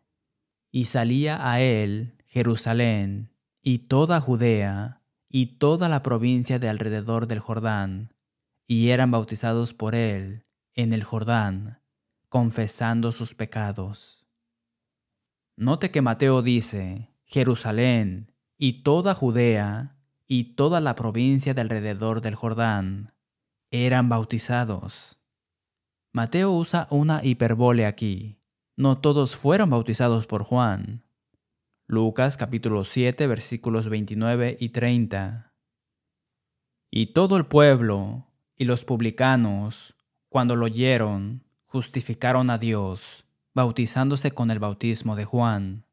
Y 0.70 0.86
salía 0.86 1.50
a 1.50 1.60
él 1.60 2.14
Jerusalén 2.26 3.34
y 3.62 3.80
toda 3.80 4.20
Judea 4.20 5.02
y 5.28 5.58
toda 5.58 5.90
la 5.90 6.02
provincia 6.02 6.58
de 6.58 6.70
alrededor 6.70 7.26
del 7.26 7.40
Jordán, 7.40 8.14
y 8.66 8.88
eran 8.88 9.10
bautizados 9.10 9.74
por 9.74 9.94
él 9.94 10.46
en 10.74 10.94
el 10.94 11.04
Jordán, 11.04 11.82
confesando 12.30 13.12
sus 13.12 13.34
pecados. 13.34 14.19
Note 15.60 15.90
que 15.90 16.00
Mateo 16.00 16.40
dice, 16.40 17.10
Jerusalén 17.26 18.32
y 18.56 18.82
toda 18.82 19.14
Judea 19.14 19.94
y 20.26 20.54
toda 20.54 20.80
la 20.80 20.94
provincia 20.94 21.52
de 21.52 21.60
alrededor 21.60 22.22
del 22.22 22.34
Jordán 22.34 23.12
eran 23.70 24.08
bautizados. 24.08 25.20
Mateo 26.12 26.52
usa 26.52 26.86
una 26.88 27.22
hiperbole 27.22 27.84
aquí. 27.84 28.38
No 28.74 29.02
todos 29.02 29.36
fueron 29.36 29.68
bautizados 29.68 30.26
por 30.26 30.44
Juan. 30.44 31.04
Lucas 31.86 32.38
capítulo 32.38 32.86
7 32.86 33.26
versículos 33.26 33.90
29 33.90 34.56
y 34.58 34.70
30. 34.70 35.52
Y 36.90 37.08
todo 37.08 37.36
el 37.36 37.44
pueblo 37.44 38.28
y 38.56 38.64
los 38.64 38.86
publicanos, 38.86 39.94
cuando 40.30 40.56
lo 40.56 40.64
oyeron, 40.64 41.44
justificaron 41.66 42.48
a 42.48 42.56
Dios, 42.56 43.26
bautizándose 43.54 44.32
con 44.32 44.50
el 44.50 44.58
bautismo 44.58 45.16
de 45.16 45.24
Juan. 45.24 45.84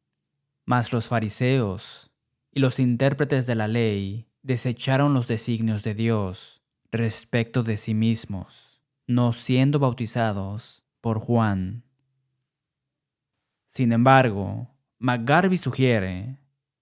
Mas 0.66 0.92
los 0.92 1.08
fariseos 1.08 2.12
y 2.52 2.60
los 2.60 2.80
intérpretes 2.80 3.48
de 3.48 3.56
la 3.56 3.68
ley 3.68 4.28
desecharon 4.44 5.14
los 5.14 5.28
designios 5.28 5.84
de 5.84 5.94
Dios 5.94 6.62
respecto 6.92 7.64
de 7.64 7.78
sí 7.78 7.94
mismos, 7.94 8.82
no 9.06 9.34
siendo 9.34 9.80
bautizados 9.80 10.84
por 11.02 11.20
Juan. 11.20 11.84
Sin 13.68 13.92
embargo, 13.92 14.70
McGarvey 15.00 15.58
sugiere 15.58 16.40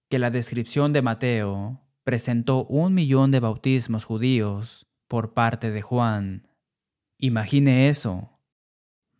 que 0.08 0.18
la 0.18 0.30
descripción 0.30 0.92
de 0.92 1.02
Mateo 1.02 1.80
presentó 2.04 2.64
un 2.66 2.94
millón 2.94 3.30
de 3.32 3.40
bautismos 3.40 4.04
judíos 4.04 4.86
por 5.08 5.34
parte 5.34 5.70
de 5.70 5.82
Juan. 5.82 6.48
Imagine 7.18 7.88
eso. 7.88 8.30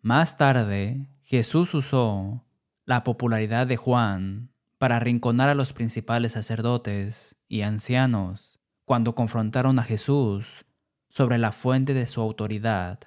Más 0.02 0.36
tarde, 0.36 1.08
Jesús 1.28 1.74
usó 1.74 2.44
la 2.84 3.02
popularidad 3.02 3.66
de 3.66 3.76
Juan 3.76 4.52
para 4.78 4.98
arrinconar 4.98 5.48
a 5.48 5.56
los 5.56 5.72
principales 5.72 6.30
sacerdotes 6.30 7.36
y 7.48 7.62
ancianos 7.62 8.60
cuando 8.84 9.16
confrontaron 9.16 9.80
a 9.80 9.82
Jesús 9.82 10.66
sobre 11.08 11.38
la 11.38 11.50
fuente 11.50 11.94
de 11.94 12.06
su 12.06 12.20
autoridad. 12.20 13.00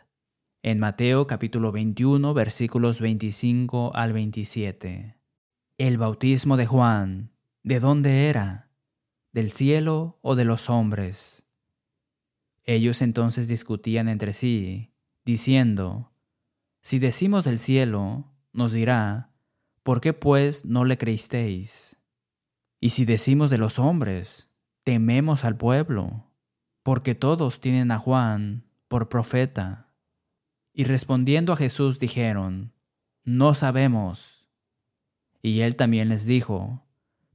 En 0.63 0.79
Mateo 0.79 1.27
capítulo 1.27 1.71
21 1.71 2.33
versículos 2.33 2.99
25 2.99 3.95
al 3.95 4.11
27. 4.11 5.15
El 5.77 5.97
bautismo 5.97 6.57
de 6.57 6.65
Juan, 6.65 7.31
¿de 7.63 7.79
dónde 7.79 8.27
era? 8.27 8.69
¿Del 9.31 9.49
cielo 9.49 10.19
o 10.21 10.35
de 10.35 10.43
los 10.43 10.69
hombres? 10.69 11.47
Ellos 12.65 13.01
entonces 13.01 13.47
discutían 13.47 14.09
entre 14.09 14.33
sí, 14.33 14.91
diciendo, 15.23 16.11
Si 16.81 16.99
decimos 16.99 17.45
del 17.45 17.59
cielo, 17.59 18.25
nos 18.53 18.73
dirá, 18.73 19.31
¿por 19.83 20.01
qué 20.01 20.13
pues 20.13 20.65
no 20.65 20.85
le 20.85 20.97
creísteis? 20.97 21.97
Y 22.79 22.91
si 22.91 23.05
decimos 23.05 23.49
de 23.49 23.57
los 23.57 23.79
hombres, 23.79 24.49
tememos 24.83 25.43
al 25.43 25.57
pueblo, 25.57 26.25
porque 26.83 27.15
todos 27.15 27.59
tienen 27.59 27.91
a 27.91 27.99
Juan 27.99 28.63
por 28.87 29.09
profeta. 29.09 29.89
Y 30.73 30.85
respondiendo 30.85 31.53
a 31.53 31.57
Jesús 31.57 31.99
dijeron, 31.99 32.73
No 33.23 33.53
sabemos. 33.53 34.47
Y 35.41 35.61
él 35.61 35.75
también 35.75 36.09
les 36.09 36.25
dijo, 36.25 36.83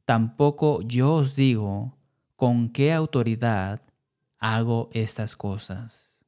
tampoco 0.04 0.82
yo 0.82 1.14
os 1.14 1.34
digo 1.34 1.96
con 2.36 2.68
qué 2.68 2.92
autoridad 2.92 3.82
hago 4.38 4.90
estas 4.92 5.36
cosas. 5.36 6.24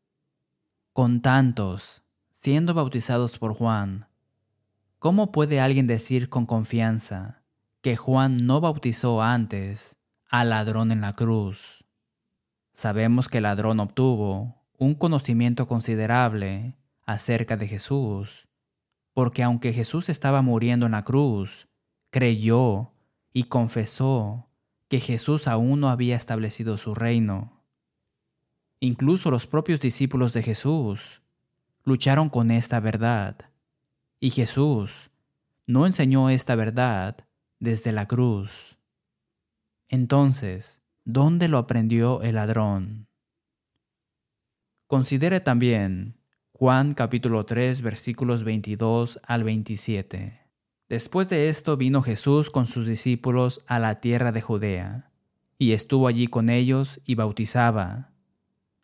Con 0.93 1.21
tantos, 1.21 2.03
siendo 2.39 2.75
bautizados 2.75 3.39
por 3.39 3.55
Juan, 3.55 4.09
¿cómo 4.99 5.33
puede 5.33 5.59
alguien 5.59 5.87
decir 5.87 6.29
con 6.29 6.45
confianza 6.45 7.43
que 7.81 7.97
Juan 7.97 8.47
no 8.47 8.61
bautizó 8.61 9.23
antes 9.23 9.97
al 10.29 10.51
ladrón 10.51 10.93
en 10.93 11.01
la 11.01 11.15
cruz? 11.15 11.85
Sabemos 12.73 13.29
que 13.29 13.39
el 13.39 13.45
ladrón 13.45 13.81
obtuvo 13.81 14.63
un 14.79 14.95
conocimiento 14.95 15.67
considerable 15.67 16.77
acerca 17.07 17.57
de 17.57 17.69
Jesús 17.69 18.49
porque 19.15 19.43
aunque 19.43 19.73
Jesús 19.73 20.11
estaba 20.11 20.43
muriendo 20.43 20.85
en 20.85 20.93
la 20.93 21.03
cruz, 21.03 21.69
creyó 22.11 22.93
y 23.33 23.45
confesó 23.45 24.51
que 24.89 25.01
Jesús 25.01 25.49
aún 25.49 25.81
no 25.81 25.89
había 25.89 26.17
establecido 26.17 26.77
su 26.77 26.95
reino. 26.95 27.65
Incluso 28.79 29.31
los 29.31 29.47
propios 29.47 29.81
discípulos 29.81 30.35
de 30.35 30.43
Jesús 30.43 31.23
lucharon 31.87 32.29
con 32.29 32.51
esta 32.51 32.81
verdad, 32.81 33.37
y 34.19 34.31
Jesús 34.31 35.13
no 35.67 35.87
enseñó 35.87 36.31
esta 36.31 36.57
verdad 36.57 37.29
desde 37.61 37.93
la 37.93 38.07
cruz. 38.09 38.77
Entonces, 39.89 40.83
¿dónde 41.05 41.47
lo 41.47 41.59
aprendió 41.59 42.23
el 42.23 42.35
ladrón? 42.35 43.07
Considere 44.89 45.39
también 45.39 46.19
Juan 46.51 46.95
capítulo 46.95 47.47
3 47.47 47.83
versículos 47.83 48.43
22 48.43 49.21
al 49.23 49.45
27. 49.45 50.41
Después 50.89 51.29
de 51.29 51.49
esto 51.49 51.77
vino 51.77 52.03
Jesús 52.03 52.51
con 52.51 52.67
sus 52.67 52.87
discípulos 52.87 53.63
a 53.69 53.79
la 53.79 54.01
tierra 54.01 54.33
de 54.33 54.41
Judea, 54.41 55.13
y 55.57 55.71
estuvo 55.71 56.09
allí 56.09 56.27
con 56.27 56.51
ellos 56.51 57.01
y 57.05 57.15
bautizaba. 57.15 58.11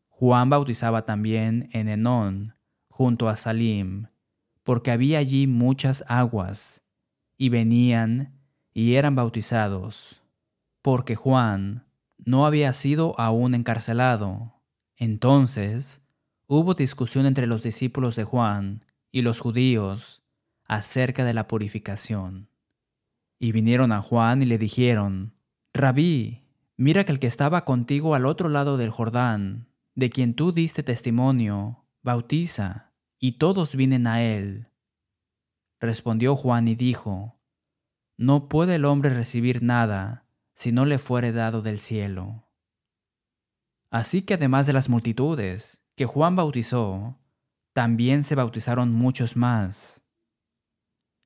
Juan 0.09 0.51
bautizaba 0.51 1.05
también 1.05 1.69
en 1.73 1.89
Enón, 1.89 2.55
junto 2.93 3.31
a 3.31 3.37
Salim, 3.37 4.09
porque 4.65 4.91
había 4.91 5.19
allí 5.19 5.47
muchas 5.47 6.05
aguas, 6.09 6.85
y 7.39 7.49
venían 7.49 8.39
y 8.75 8.95
eran 8.97 9.15
bautizados, 9.15 10.23
porque 10.83 11.17
Juan 11.17 11.87
no 12.19 12.45
había 12.45 12.73
sido 12.75 13.19
aún 13.19 13.55
encarcelado. 13.55 14.61
Entonces 14.97 16.03
hubo 16.47 16.75
discusión 16.75 17.25
entre 17.25 17.47
los 17.47 17.63
discípulos 17.63 18.15
de 18.15 18.25
Juan 18.25 18.85
y 19.11 19.23
los 19.23 19.41
judíos 19.41 20.23
acerca 20.67 21.25
de 21.25 21.33
la 21.33 21.49
purificación. 21.49 22.51
Y 23.39 23.53
vinieron 23.53 23.91
a 23.91 24.03
Juan 24.03 24.43
y 24.43 24.45
le 24.45 24.59
dijeron, 24.59 25.35
Rabí, 25.73 26.43
mira 26.77 27.05
que 27.05 27.13
el 27.13 27.19
que 27.19 27.27
estaba 27.27 27.65
contigo 27.65 28.15
al 28.15 28.27
otro 28.27 28.51
lado 28.51 28.77
del 28.77 28.91
Jordán, 28.91 29.67
de 29.95 30.11
quien 30.11 30.35
tú 30.35 30.53
diste 30.53 30.83
testimonio, 30.83 31.82
bautiza, 32.03 32.93
y 33.19 33.33
todos 33.33 33.77
vienen 33.77 34.07
a 34.07 34.23
él. 34.23 34.69
Respondió 35.81 36.37
Juan 36.37 36.69
y 36.69 36.75
dijo, 36.75 37.41
No 38.17 38.49
puede 38.49 38.77
el 38.77 38.85
hombre 38.85 39.11
recibir 39.11 39.63
nada 39.63 40.27
si 40.55 40.73
no 40.73 40.85
le 40.85 40.99
fuere 40.99 41.33
dado 41.33 41.63
del 41.63 41.79
cielo. 41.79 42.49
Así 43.91 44.23
que 44.23 44.35
además 44.35 44.67
de 44.67 44.73
las 44.73 44.89
multitudes, 44.89 45.83
que 45.97 46.07
Juan 46.07 46.35
bautizó, 46.35 47.19
también 47.73 48.25
se 48.25 48.35
bautizaron 48.35 48.93
muchos 48.93 49.37
más. 49.37 50.05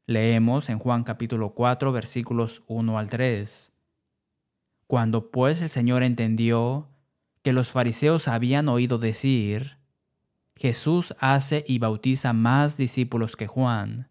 Leemos 0.06 0.68
en 0.68 0.78
Juan 0.78 1.02
capítulo 1.02 1.54
4 1.54 1.92
versículos 1.92 2.62
1 2.66 2.98
al 2.98 3.08
3. 3.08 3.72
Cuando 4.86 5.30
pues 5.30 5.62
el 5.62 5.70
Señor 5.70 6.02
entendió 6.02 6.88
que 7.42 7.52
los 7.52 7.70
fariseos 7.70 8.28
habían 8.28 8.68
oído 8.68 8.98
decir, 8.98 9.75
Jesús 10.56 11.14
hace 11.20 11.64
y 11.68 11.78
bautiza 11.78 12.32
más 12.32 12.78
discípulos 12.78 13.36
que 13.36 13.46
Juan, 13.46 14.08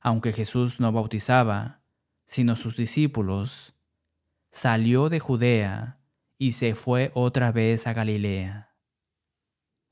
aunque 0.00 0.32
Jesús 0.32 0.80
no 0.80 0.90
bautizaba, 0.90 1.82
sino 2.24 2.56
sus 2.56 2.76
discípulos, 2.76 3.74
salió 4.50 5.10
de 5.10 5.20
Judea 5.20 5.98
y 6.38 6.52
se 6.52 6.74
fue 6.74 7.10
otra 7.14 7.52
vez 7.52 7.86
a 7.86 7.92
Galilea. 7.92 8.74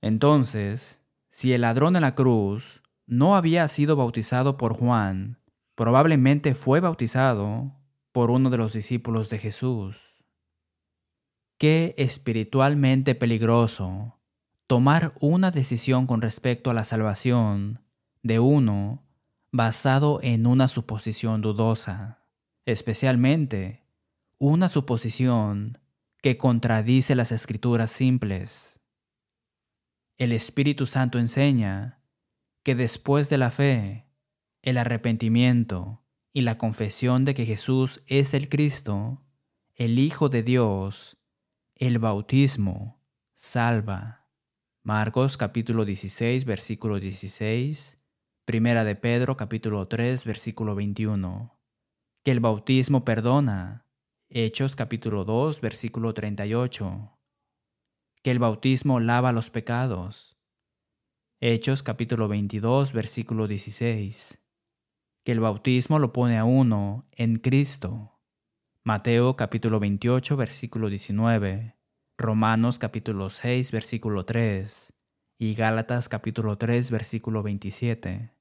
Entonces, 0.00 1.04
si 1.28 1.52
el 1.52 1.60
ladrón 1.60 1.96
en 1.96 2.02
la 2.02 2.14
cruz 2.14 2.82
no 3.06 3.36
había 3.36 3.68
sido 3.68 3.94
bautizado 3.94 4.56
por 4.56 4.72
Juan, 4.72 5.38
probablemente 5.74 6.54
fue 6.54 6.80
bautizado 6.80 7.74
por 8.12 8.30
uno 8.30 8.48
de 8.48 8.56
los 8.56 8.72
discípulos 8.72 9.28
de 9.28 9.38
Jesús. 9.38 10.14
qué 11.58 11.94
espiritualmente 11.98 13.16
peligroso 13.16 14.17
tomar 14.68 15.14
una 15.18 15.50
decisión 15.50 16.06
con 16.06 16.20
respecto 16.20 16.70
a 16.70 16.74
la 16.74 16.84
salvación 16.84 17.80
de 18.22 18.38
uno 18.38 19.02
basado 19.50 20.20
en 20.22 20.46
una 20.46 20.68
suposición 20.68 21.40
dudosa, 21.40 22.22
especialmente 22.66 23.86
una 24.36 24.68
suposición 24.68 25.78
que 26.20 26.36
contradice 26.36 27.14
las 27.14 27.32
escrituras 27.32 27.90
simples. 27.90 28.82
El 30.18 30.32
Espíritu 30.32 30.84
Santo 30.84 31.18
enseña 31.18 32.02
que 32.62 32.74
después 32.74 33.30
de 33.30 33.38
la 33.38 33.50
fe, 33.50 34.06
el 34.60 34.76
arrepentimiento 34.76 36.02
y 36.34 36.42
la 36.42 36.58
confesión 36.58 37.24
de 37.24 37.32
que 37.32 37.46
Jesús 37.46 38.02
es 38.06 38.34
el 38.34 38.50
Cristo, 38.50 39.22
el 39.76 39.98
Hijo 39.98 40.28
de 40.28 40.42
Dios, 40.42 41.16
el 41.74 41.98
bautismo 41.98 43.00
salva. 43.34 44.17
Marcos 44.88 45.36
capítulo 45.36 45.84
16, 45.84 46.46
versículo 46.46 46.98
16, 46.98 48.02
Primera 48.46 48.84
de 48.84 48.96
Pedro 48.96 49.36
capítulo 49.36 49.86
3, 49.86 50.24
versículo 50.24 50.74
21. 50.74 51.60
Que 52.24 52.30
el 52.30 52.40
bautismo 52.40 53.04
perdona. 53.04 53.86
Hechos 54.30 54.76
capítulo 54.76 55.26
2, 55.26 55.60
versículo 55.60 56.14
38. 56.14 57.18
Que 58.22 58.30
el 58.30 58.38
bautismo 58.38 58.98
lava 58.98 59.32
los 59.32 59.50
pecados. 59.50 60.38
Hechos 61.38 61.82
capítulo 61.82 62.26
22, 62.26 62.94
versículo 62.94 63.46
16. 63.46 64.42
Que 65.22 65.32
el 65.32 65.40
bautismo 65.40 65.98
lo 65.98 66.14
pone 66.14 66.38
a 66.38 66.46
uno 66.46 67.06
en 67.12 67.36
Cristo. 67.36 68.22
Mateo 68.84 69.36
capítulo 69.36 69.80
28, 69.80 70.34
versículo 70.38 70.88
19, 70.88 71.77
Romanos 72.20 72.80
capítulo 72.80 73.30
6, 73.30 73.70
versículo 73.70 74.24
3 74.24 74.92
y 75.38 75.54
Gálatas 75.54 76.08
capítulo 76.08 76.58
3, 76.58 76.90
versículo 76.90 77.44
27. 77.44 78.34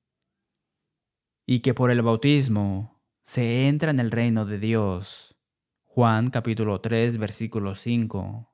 Y 1.45 1.59
que 1.59 1.75
por 1.75 1.91
el 1.91 2.01
bautismo 2.01 2.99
se 3.21 3.67
entra 3.67 3.91
en 3.91 3.99
el 3.99 4.09
reino 4.09 4.47
de 4.47 4.57
Dios. 4.57 5.37
Juan 5.83 6.31
capítulo 6.31 6.81
3, 6.81 7.19
versículo 7.19 7.75
5. 7.75 8.51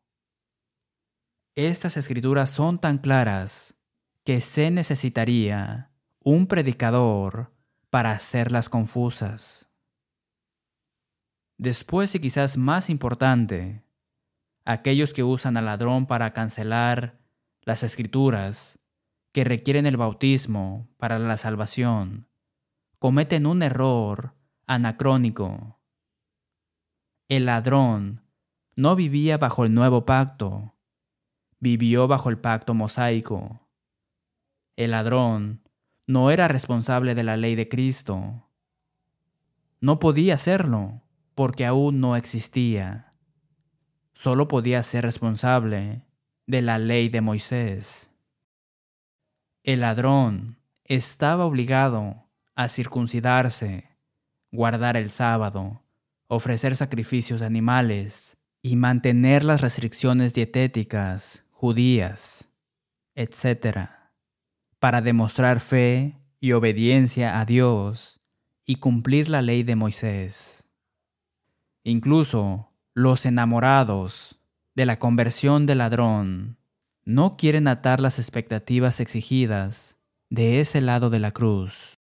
Estas 1.56 1.96
escrituras 1.96 2.50
son 2.50 2.80
tan 2.80 2.98
claras 2.98 3.80
que 4.26 4.42
se 4.42 4.72
necesitaría 4.72 5.94
un 6.20 6.48
predicador 6.48 7.54
para 7.90 8.12
hacerlas 8.12 8.68
confusas. 8.68 9.74
Después 11.58 12.14
y 12.14 12.20
quizás 12.20 12.58
más 12.58 12.90
importante, 12.90 13.86
aquellos 14.66 15.14
que 15.14 15.24
usan 15.24 15.58
al 15.58 15.66
ladrón 15.66 16.06
para 16.06 16.32
cancelar 16.34 17.20
las 17.64 17.84
escrituras 17.84 18.80
que 19.32 19.44
requieren 19.44 19.86
el 19.86 19.98
bautismo 19.98 20.88
para 20.98 21.20
la 21.20 21.38
salvación, 21.38 22.28
cometen 23.00 23.46
un 23.46 23.64
error 23.64 24.36
anacrónico. 24.68 25.80
El 27.28 27.46
ladrón 27.46 28.22
no 28.76 28.96
vivía 28.96 29.38
bajo 29.38 29.66
el 29.66 29.74
nuevo 29.74 30.06
pacto, 30.06 30.76
vivió 31.60 32.08
bajo 32.08 32.30
el 32.30 32.38
pacto 32.38 32.74
mosaico. 32.74 33.68
El 34.76 34.92
ladrón 34.92 35.62
no 36.06 36.32
era 36.32 36.48
responsable 36.48 37.16
de 37.16 37.24
la 37.24 37.38
ley 37.38 37.56
de 37.56 37.70
Cristo. 37.70 38.48
No 39.80 40.00
podía 40.00 40.38
serlo 40.38 41.02
porque 41.36 41.66
aún 41.66 42.00
no 42.00 42.16
existía. 42.16 43.13
Solo 44.24 44.48
podía 44.48 44.82
ser 44.84 45.04
responsable 45.04 46.02
de 46.48 46.62
la 46.62 46.78
ley 46.78 47.10
de 47.10 47.20
Moisés. 47.20 48.10
El 49.64 49.82
ladrón 49.82 50.60
estaba 50.86 51.44
obligado 51.44 52.24
a 52.56 52.70
circuncidarse, 52.70 53.84
guardar 54.50 54.96
el 54.96 55.10
sábado, 55.10 55.82
ofrecer 56.28 56.78
sacrificios 56.78 57.42
animales 57.42 58.38
y 58.62 58.78
mantener 58.78 59.44
las 59.44 59.60
restricciones 59.60 60.34
dietéticas 60.34 61.46
judías, 61.52 62.50
etc., 63.16 63.90
para 64.80 65.02
demostrar 65.02 65.60
fe 65.60 66.18
y 66.40 66.54
obediencia 66.54 67.42
a 67.42 67.44
Dios 67.44 68.22
y 68.66 68.78
cumplir 68.78 69.28
la 69.28 69.42
ley 69.42 69.64
de 69.64 69.76
Moisés. 69.76 70.70
Incluso 71.84 72.73
los 72.96 73.26
enamorados 73.26 74.40
de 74.76 74.86
la 74.86 75.00
conversión 75.00 75.66
del 75.66 75.80
ladrón 75.80 76.58
no 77.06 77.38
quieren 77.38 77.68
atar 77.68 78.00
las 78.00 78.20
expectativas 78.20 79.00
exigidas 79.00 79.98
de 80.30 80.60
ese 80.60 80.80
lado 80.80 81.10
de 81.10 81.20
la 81.20 81.32
cruz. 81.32 81.98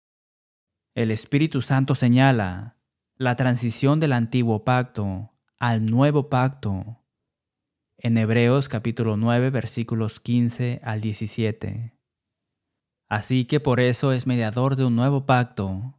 El 0.93 1.12
Espíritu 1.12 1.62
Santo 1.62 1.95
señala 1.95 2.75
la 3.15 3.38
transición 3.38 4.01
del 4.01 4.12
antiguo 4.12 4.65
pacto 4.65 5.32
al 5.60 5.86
nuevo 5.86 6.30
pacto 6.30 6.97
en 7.97 8.17
Hebreos 8.17 8.67
capítulo 8.67 9.15
9 9.15 9.49
versículos 9.49 10.19
15 10.19 10.82
al 10.84 10.99
17. 10.99 11.93
Así 13.08 13.45
que 13.45 13.62
por 13.62 13.80
eso 13.80 14.12
es 14.12 14.27
mediador 14.27 14.75
de 14.75 14.84
un 14.84 14.97
nuevo 14.97 15.25
pacto 15.25 15.97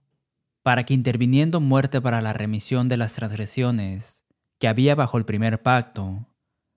para 0.62 0.84
que 0.84 0.92
interviniendo 0.92 1.60
muerte 1.60 2.02
para 2.02 2.20
la 2.20 2.34
remisión 2.34 2.88
de 2.88 2.98
las 2.98 3.14
transgresiones 3.14 4.21
que 4.62 4.68
había 4.68 4.94
bajo 4.94 5.18
el 5.18 5.24
primer 5.24 5.60
pacto, 5.60 6.28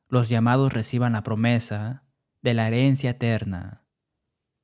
los 0.09 0.27
llamados 0.27 0.73
reciban 0.73 1.13
la 1.13 1.21
promesa 1.21 2.01
de 2.41 2.55
la 2.55 2.67
herencia 2.67 3.11
eterna. 3.11 3.83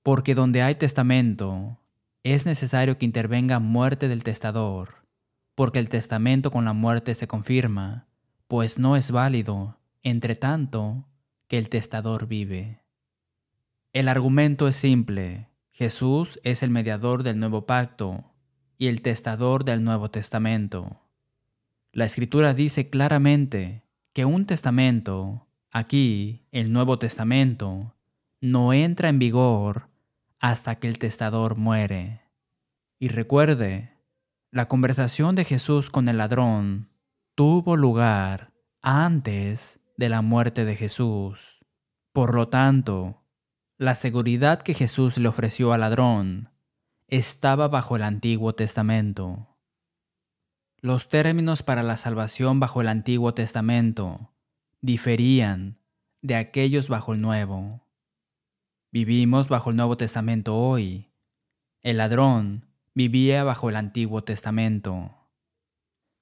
Porque 0.02 0.34
donde 0.34 0.64
hay 0.64 0.74
testamento, 0.74 1.78
es 2.24 2.48
necesario 2.48 2.98
que 2.98 3.06
intervenga 3.06 3.60
muerte 3.60 4.08
del 4.08 4.24
testador, 4.24 5.06
porque 5.54 5.78
el 5.78 5.88
testamento 5.88 6.50
con 6.50 6.66
la 6.66 6.74
muerte 6.74 7.14
se 7.14 7.28
confirma, 7.28 8.08
pues 8.48 8.80
no 8.80 8.96
es 8.96 9.12
válido, 9.12 9.78
entre 10.02 10.36
tanto, 10.36 11.06
que 11.48 11.60
el 11.60 11.70
testador 11.70 12.26
vive. 12.26 12.82
El 13.94 14.08
argumento 14.08 14.68
es 14.68 14.78
simple. 14.78 15.48
Jesús 15.70 16.40
es 16.44 16.64
el 16.64 16.72
mediador 16.72 17.22
del 17.22 17.38
nuevo 17.38 17.68
pacto 17.68 18.34
y 18.80 18.88
el 18.88 19.04
testador 19.04 19.64
del 19.64 19.84
Nuevo 19.84 20.10
Testamento. 20.10 21.02
La 21.94 22.06
Escritura 22.06 22.54
dice 22.54 22.90
claramente 22.90 23.84
que 24.14 24.24
un 24.24 24.46
testamento, 24.46 25.48
aquí 25.72 26.48
el 26.54 26.72
Nuevo 26.72 26.98
Testamento, 26.98 27.96
no 28.40 28.72
entra 28.72 29.10
en 29.10 29.20
vigor 29.20 29.90
hasta 30.40 30.76
que 30.76 30.88
el 30.88 31.00
testador 31.00 31.58
muere. 31.58 32.22
Y 32.98 33.10
recuerde, 33.10 33.92
la 34.52 34.70
conversación 34.70 35.36
de 35.36 35.44
Jesús 35.44 35.90
con 35.90 36.08
el 36.08 36.18
ladrón 36.18 36.88
tuvo 37.36 37.76
lugar 37.76 38.54
antes 38.82 39.82
de 39.98 40.08
la 40.08 40.22
muerte 40.22 40.64
de 40.64 40.78
Jesús. 40.78 41.66
Por 42.14 42.36
lo 42.36 42.48
tanto, 42.48 43.22
la 43.78 43.96
seguridad 43.96 44.62
que 44.62 44.74
Jesús 44.74 45.18
le 45.18 45.28
ofreció 45.28 45.74
al 45.74 45.82
ladrón 45.82 46.52
estaba 47.10 47.68
bajo 47.68 47.98
el 47.98 48.04
Antiguo 48.04 48.56
Testamento. 48.56 49.51
Los 50.84 51.10
términos 51.10 51.62
para 51.62 51.84
la 51.84 51.96
salvación 51.96 52.60
bajo 52.60 52.82
el 52.82 52.88
Antiguo 52.88 53.36
Testamento 53.36 54.32
diferían 54.82 55.78
de 56.24 56.34
aquellos 56.34 56.90
bajo 56.90 57.14
el 57.14 57.22
Nuevo. 57.22 57.86
Vivimos 58.92 59.48
bajo 59.48 59.70
el 59.70 59.76
Nuevo 59.76 59.96
Testamento 59.96 60.58
hoy. 60.58 61.12
El 61.82 61.98
ladrón 61.98 62.66
vivía 62.96 63.44
bajo 63.44 63.70
el 63.70 63.76
Antiguo 63.76 64.24
Testamento. 64.24 65.30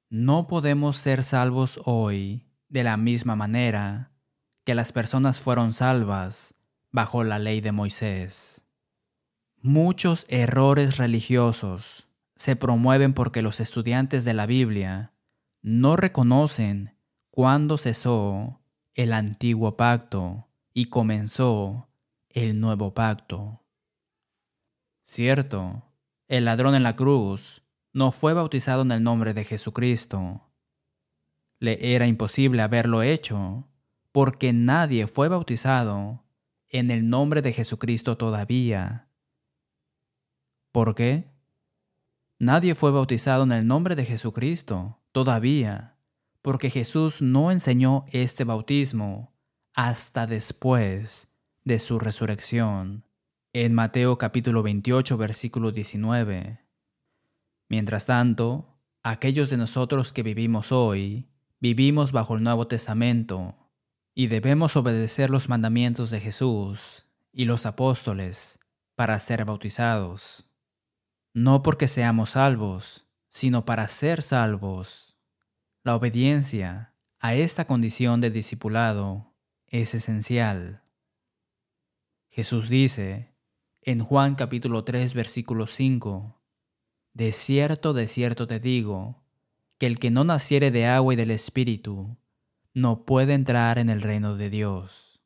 No 0.10 0.48
podemos 0.48 0.98
ser 0.98 1.24
salvos 1.24 1.80
hoy 1.86 2.43
de 2.67 2.84
la 2.84 2.98
misma 2.98 3.38
manera 3.38 4.12
que 4.65 4.76
las 4.76 4.91
personas 4.91 5.39
fueron 5.39 5.72
salvas 5.72 6.54
bajo 6.91 7.24
la 7.24 7.39
ley 7.39 7.62
de 7.62 7.72
Moisés. 7.72 8.65
Muchos 9.62 10.26
errores 10.28 10.98
religiosos 10.98 12.09
se 12.39 12.56
promueven 12.56 13.13
porque 13.13 13.41
los 13.41 13.60
estudiantes 13.60 14.23
de 14.23 14.34
la 14.34 14.45
Biblia 14.45 15.12
no 15.62 15.97
reconocen 15.97 16.95
cuándo 17.30 17.78
cesó 17.78 18.62
el 18.93 19.12
antiguo 19.12 19.75
pacto 19.75 20.47
y 20.73 20.86
comenzó 20.86 21.89
el 22.30 22.62
nuevo 22.62 22.93
pacto. 22.93 23.62
Cierto, 25.02 25.84
el 26.30 26.45
ladrón 26.45 26.75
en 26.75 26.84
la 26.84 26.95
cruz 26.95 27.62
no 27.91 28.13
fue 28.13 28.34
bautizado 28.34 28.84
en 28.84 28.93
el 28.93 29.04
nombre 29.04 29.34
de 29.34 29.43
Jesucristo. 29.43 30.49
Le 31.60 31.93
era 31.93 32.08
imposible 32.08 32.62
haberlo 32.62 33.04
hecho 33.04 33.67
porque 34.13 34.54
nadie 34.54 35.08
fue 35.08 35.28
bautizado 35.28 36.23
en 36.69 36.89
el 36.89 37.10
nombre 37.10 37.41
de 37.41 37.52
Jesucristo 37.52 38.15
todavía 38.15 39.10
¿Por 40.71 40.93
qué? 40.93 41.25
Nadie 42.41 42.73
fue 42.73 42.91
bautizado 42.91 43.43
en 43.43 43.52
el 43.52 43.67
nombre 43.67 43.97
de 43.97 44.06
Jesucristo 44.06 44.97
todavía, 45.12 45.97
porque 46.41 46.69
Jesús 46.69 47.21
no 47.21 47.52
enseñó 47.52 48.06
este 48.13 48.45
bautismo 48.45 49.34
hasta 49.73 50.25
después 50.25 51.36
de 51.65 51.80
su 51.80 51.99
resurrección, 51.99 53.04
en 53.52 53.73
Mateo 53.73 54.17
capítulo 54.17 54.63
28 54.63 55.17
versículo 55.17 55.73
19. 55.73 56.62
Mientras 57.67 58.06
tanto, 58.06 58.80
aquellos 59.04 59.49
de 59.49 59.58
nosotros 59.58 60.13
que 60.13 60.23
vivimos 60.23 60.71
hoy, 60.71 61.28
vivimos 61.60 62.13
bajo 62.13 62.36
el 62.36 62.43
Nuevo 62.43 62.67
Testamento 62.67 63.56
y 64.15 64.28
debemos 64.28 64.78
obedecer 64.78 65.30
los 65.30 65.49
mandamientos 65.49 66.10
de 66.10 66.21
Jesús 66.21 67.06
y 67.34 67.43
los 67.43 67.65
apóstoles 67.65 68.62
para 68.95 69.19
ser 69.19 69.43
bautizados, 69.43 70.49
no 71.34 71.63
porque 71.63 71.88
seamos 71.88 72.32
salvos, 72.32 73.08
sino 73.30 73.65
para 73.65 73.88
ser 73.88 74.22
salvos. 74.22 75.18
La 75.84 75.96
obediencia 75.96 76.96
a 77.20 77.36
esta 77.36 77.65
condición 77.65 78.22
de 78.22 78.32
discipulado 78.32 79.34
es 79.68 79.94
esencial. 79.94 80.84
Jesús 82.30 82.70
dice 82.70 83.34
en 83.82 84.04
Juan 84.04 84.36
capítulo 84.36 84.84
3 84.84 85.13
versículo 85.13 85.68
5, 85.68 86.42
De 87.13 87.32
cierto, 87.32 87.94
de 87.94 88.08
cierto 88.08 88.48
te 88.48 88.60
digo, 88.60 89.24
que 89.78 89.88
el 89.88 90.00
que 90.00 90.12
no 90.12 90.24
naciere 90.24 90.72
de 90.72 90.86
agua 90.86 91.13
y 91.13 91.18
del 91.18 91.32
Espíritu, 91.32 92.18
no 92.74 93.06
puede 93.06 93.34
entrar 93.34 93.80
en 93.80 93.89
el 93.89 94.02
reino 94.02 94.36
de 94.36 94.50
Dios. 94.50 95.22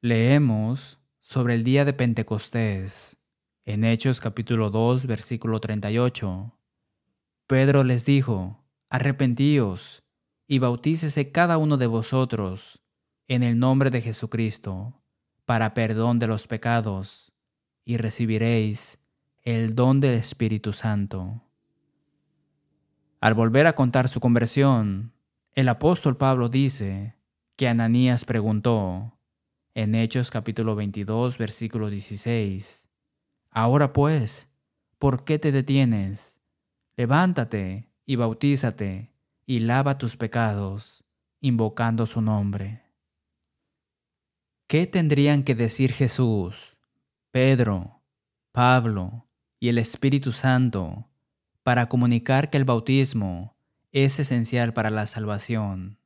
Leemos 0.00 0.98
sobre 1.20 1.54
el 1.54 1.64
día 1.64 1.84
de 1.84 1.92
Pentecostés 1.92 3.19
en 3.72 3.84
Hechos 3.84 4.20
capítulo 4.20 4.68
2 4.68 5.06
versículo 5.06 5.60
38. 5.60 6.52
Pedro 7.46 7.84
les 7.84 8.04
dijo, 8.04 8.64
Arrepentíos 8.88 10.02
y 10.48 10.58
bautícese 10.58 11.30
cada 11.30 11.56
uno 11.56 11.76
de 11.76 11.86
vosotros 11.86 12.82
en 13.28 13.44
el 13.44 13.60
nombre 13.60 13.90
de 13.90 14.02
Jesucristo 14.02 15.00
para 15.44 15.72
perdón 15.72 16.18
de 16.18 16.26
los 16.26 16.48
pecados 16.48 17.32
y 17.84 17.96
recibiréis 17.96 18.98
el 19.42 19.76
don 19.76 20.00
del 20.00 20.14
Espíritu 20.14 20.72
Santo. 20.72 21.40
Al 23.20 23.34
volver 23.34 23.68
a 23.68 23.76
contar 23.76 24.08
su 24.08 24.18
conversión, 24.18 25.12
el 25.54 25.68
apóstol 25.68 26.16
Pablo 26.16 26.48
dice 26.48 27.14
que 27.54 27.68
Ananías 27.68 28.24
preguntó 28.24 29.16
en 29.74 29.94
Hechos 29.94 30.32
capítulo 30.32 30.74
22 30.74 31.38
versículo 31.38 31.88
16, 31.88 32.89
Ahora 33.50 33.92
pues, 33.92 34.48
¿por 34.98 35.24
qué 35.24 35.38
te 35.38 35.52
detienes? 35.52 36.40
Levántate 36.96 37.90
y 38.06 38.16
bautízate 38.16 39.12
y 39.46 39.60
lava 39.60 39.98
tus 39.98 40.16
pecados, 40.16 41.04
invocando 41.40 42.06
su 42.06 42.20
nombre. 42.20 42.82
¿Qué 44.66 44.86
tendrían 44.86 45.42
que 45.42 45.54
decir 45.54 45.92
Jesús, 45.92 46.78
Pedro, 47.32 48.00
Pablo 48.52 49.26
y 49.58 49.68
el 49.68 49.78
Espíritu 49.78 50.32
Santo 50.32 51.08
para 51.62 51.88
comunicar 51.88 52.50
que 52.50 52.56
el 52.56 52.64
bautismo 52.64 53.56
es 53.92 54.18
esencial 54.18 54.72
para 54.72 54.90
la 54.90 55.06
salvación. 55.06 55.98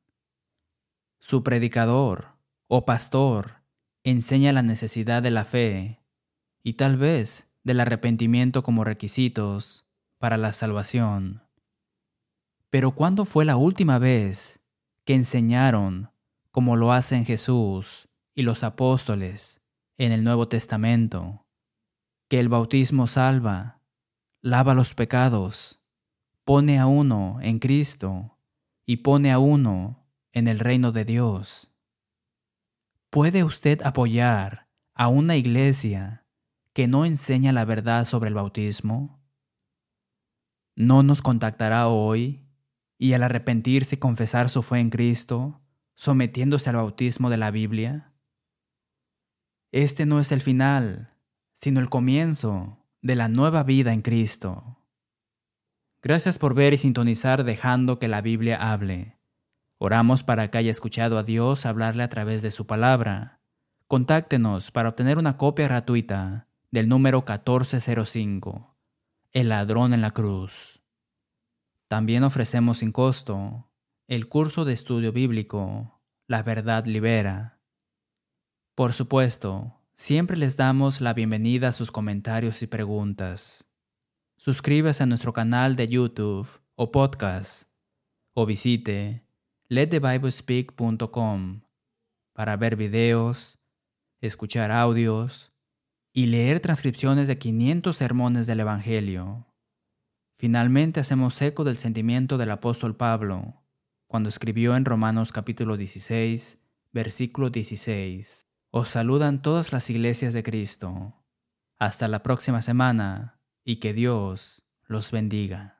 Su 1.19 1.43
predicador 1.43 2.35
o 2.67 2.85
pastor 2.85 3.61
enseña 4.03 4.53
la 4.53 4.61
necesidad 4.61 5.23
de 5.23 5.31
la 5.31 5.45
fe 5.45 5.99
y 6.65 6.73
tal 6.73 6.97
vez 6.97 7.47
del 7.63 7.79
arrepentimiento 7.79 8.63
como 8.63 8.83
requisitos 8.83 9.85
para 10.17 10.35
la 10.35 10.51
salvación. 10.51 11.43
Pero 12.71 12.95
¿cuándo 12.95 13.25
fue 13.25 13.45
la 13.45 13.55
última 13.55 13.99
vez 13.99 14.65
que 15.05 15.13
enseñaron, 15.13 16.09
como 16.49 16.75
lo 16.75 16.91
hacen 16.91 17.23
Jesús 17.23 18.09
y 18.33 18.41
los 18.41 18.63
apóstoles 18.63 19.61
en 19.99 20.11
el 20.11 20.23
Nuevo 20.23 20.47
Testamento, 20.47 21.45
que 22.29 22.39
el 22.39 22.49
bautismo 22.49 23.05
salva, 23.05 23.79
lava 24.41 24.73
los 24.73 24.95
pecados 24.95 25.79
pone 26.45 26.79
a 26.79 26.87
uno 26.87 27.37
en 27.43 27.59
Cristo 27.59 28.39
y 28.87 28.97
pone 28.97 29.31
a 29.31 29.37
uno 29.37 30.03
en 30.31 30.47
el 30.47 30.57
reino 30.57 30.91
de 30.91 31.05
Dios. 31.05 31.71
¿Puede 33.11 33.43
usted 33.43 33.83
apoyar 33.83 34.67
a 34.95 35.09
una 35.09 35.35
iglesia 35.35 36.24
que 36.75 36.89
no 36.89 37.05
enseña 37.05 37.53
la 37.53 37.63
verdad 37.63 38.03
sobre 38.03 38.27
el 38.27 38.33
bautismo? 38.33 39.23
¿No 40.75 41.03
nos 41.03 41.21
contactará 41.21 41.87
hoy 41.87 42.49
y 42.97 43.13
al 43.13 43.23
arrepentirse 43.23 43.95
y 43.95 43.99
confesar 43.99 44.49
su 44.49 44.61
fe 44.61 44.79
en 44.79 44.89
Cristo, 44.89 45.61
sometiéndose 45.95 46.69
al 46.69 46.75
bautismo 46.75 47.29
de 47.29 47.37
la 47.37 47.49
Biblia? 47.49 48.11
Este 49.71 50.05
no 50.05 50.19
es 50.19 50.33
el 50.33 50.41
final, 50.41 51.13
sino 51.53 51.79
el 51.79 51.89
comienzo 51.89 52.85
de 53.01 53.15
la 53.15 53.29
nueva 53.29 53.63
vida 53.63 53.93
en 53.93 54.01
Cristo. 54.01 54.85
Gracias 56.01 56.37
por 56.37 56.55
ver 56.55 56.73
y 56.73 56.77
sintonizar 56.77 57.45
dejando 57.45 57.99
que 57.99 58.09
la 58.09 58.19
Biblia 58.19 58.57
hable. 58.57 59.17
Oramos 59.77 60.23
para 60.23 60.51
que 60.51 60.57
haya 60.57 60.71
escuchado 60.71 61.17
a 61.17 61.23
Dios 61.23 61.65
hablarle 61.65 62.03
a 62.03 62.09
través 62.09 62.41
de 62.41 62.51
su 62.51 62.67
palabra. 62.67 63.39
Contáctenos 63.87 64.71
para 64.71 64.89
obtener 64.89 65.17
una 65.17 65.37
copia 65.37 65.69
gratuita 65.69 66.49
del 66.75 66.89
número 66.89 67.19
1405, 67.19 68.75
El 69.31 69.47
ladrón 69.47 69.93
en 69.93 70.01
la 70.01 70.11
cruz. 70.11 70.83
También 71.87 72.23
ofrecemos 72.23 72.79
sin 72.79 72.91
costo 72.91 73.71
el 74.07 74.27
curso 74.27 74.65
de 74.65 74.73
estudio 74.73 75.13
bíblico, 75.13 76.01
La 76.27 76.43
verdad 76.43 76.85
libera. 76.85 77.61
Por 78.75 78.91
supuesto, 78.91 79.79
siempre 79.93 80.35
les 80.35 80.57
damos 80.57 80.99
la 80.99 81.13
bienvenida 81.13 81.69
a 81.69 81.71
sus 81.71 81.91
comentarios 81.91 82.61
y 82.61 82.67
preguntas 82.67 83.69
suscríbase 84.35 85.03
a 85.03 85.05
nuestro 85.05 85.31
canal 85.31 85.77
de 85.77 85.87
YouTube 85.87 86.49
o 86.75 86.91
podcast 86.91 87.69
o 88.33 88.45
visite 88.45 89.25
letthebiblespeak.com 89.69 91.61
para 92.33 92.57
ver 92.57 92.75
videos, 92.75 93.59
escuchar 94.19 94.71
audios 94.71 95.54
y 96.17 96.27
leer 96.27 96.61
transcripciones 96.61 97.27
de 97.27 97.37
500 97.37 97.93
sermones 97.93 98.47
del 98.47 98.61
Evangelio. 98.61 99.47
Finalmente 100.37 101.01
hacemos 101.01 101.41
eco 101.41 101.65
del 101.65 101.75
sentimiento 101.75 102.37
del 102.37 102.51
apóstol 102.51 102.95
Pablo 102.95 103.61
cuando 104.07 104.29
escribió 104.29 104.77
en 104.77 104.85
Romanos 104.85 105.33
capítulo 105.33 105.75
16, 105.75 106.63
versículo 106.93 107.49
16. 107.49 108.47
Os 108.71 108.87
saludan 108.87 109.41
todas 109.41 109.73
las 109.73 109.89
iglesias 109.89 110.33
de 110.33 110.41
Cristo. 110.41 111.21
Hasta 111.75 112.07
la 112.07 112.23
próxima 112.23 112.61
semana 112.61 113.41
y 113.65 113.81
que 113.81 113.93
Dios 113.93 114.63
los 114.87 115.11
bendiga. 115.11 115.74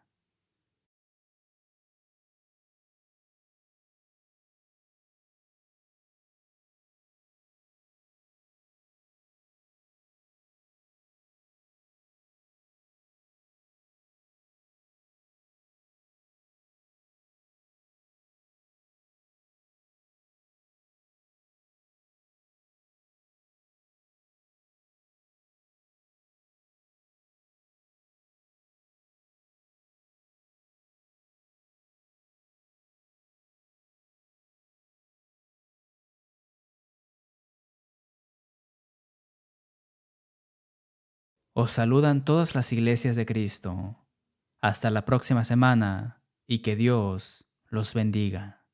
Os 41.58 41.72
saludan 41.72 42.26
todas 42.26 42.54
las 42.54 42.74
iglesias 42.74 43.15
de 43.15 43.26
Cristo. 43.26 43.96
Hasta 44.60 44.89
la 44.89 45.06
próxima 45.06 45.46
semana 45.46 46.22
y 46.46 46.60
que 46.60 46.76
Dios 46.76 47.46
los 47.70 47.94
bendiga. 47.94 48.64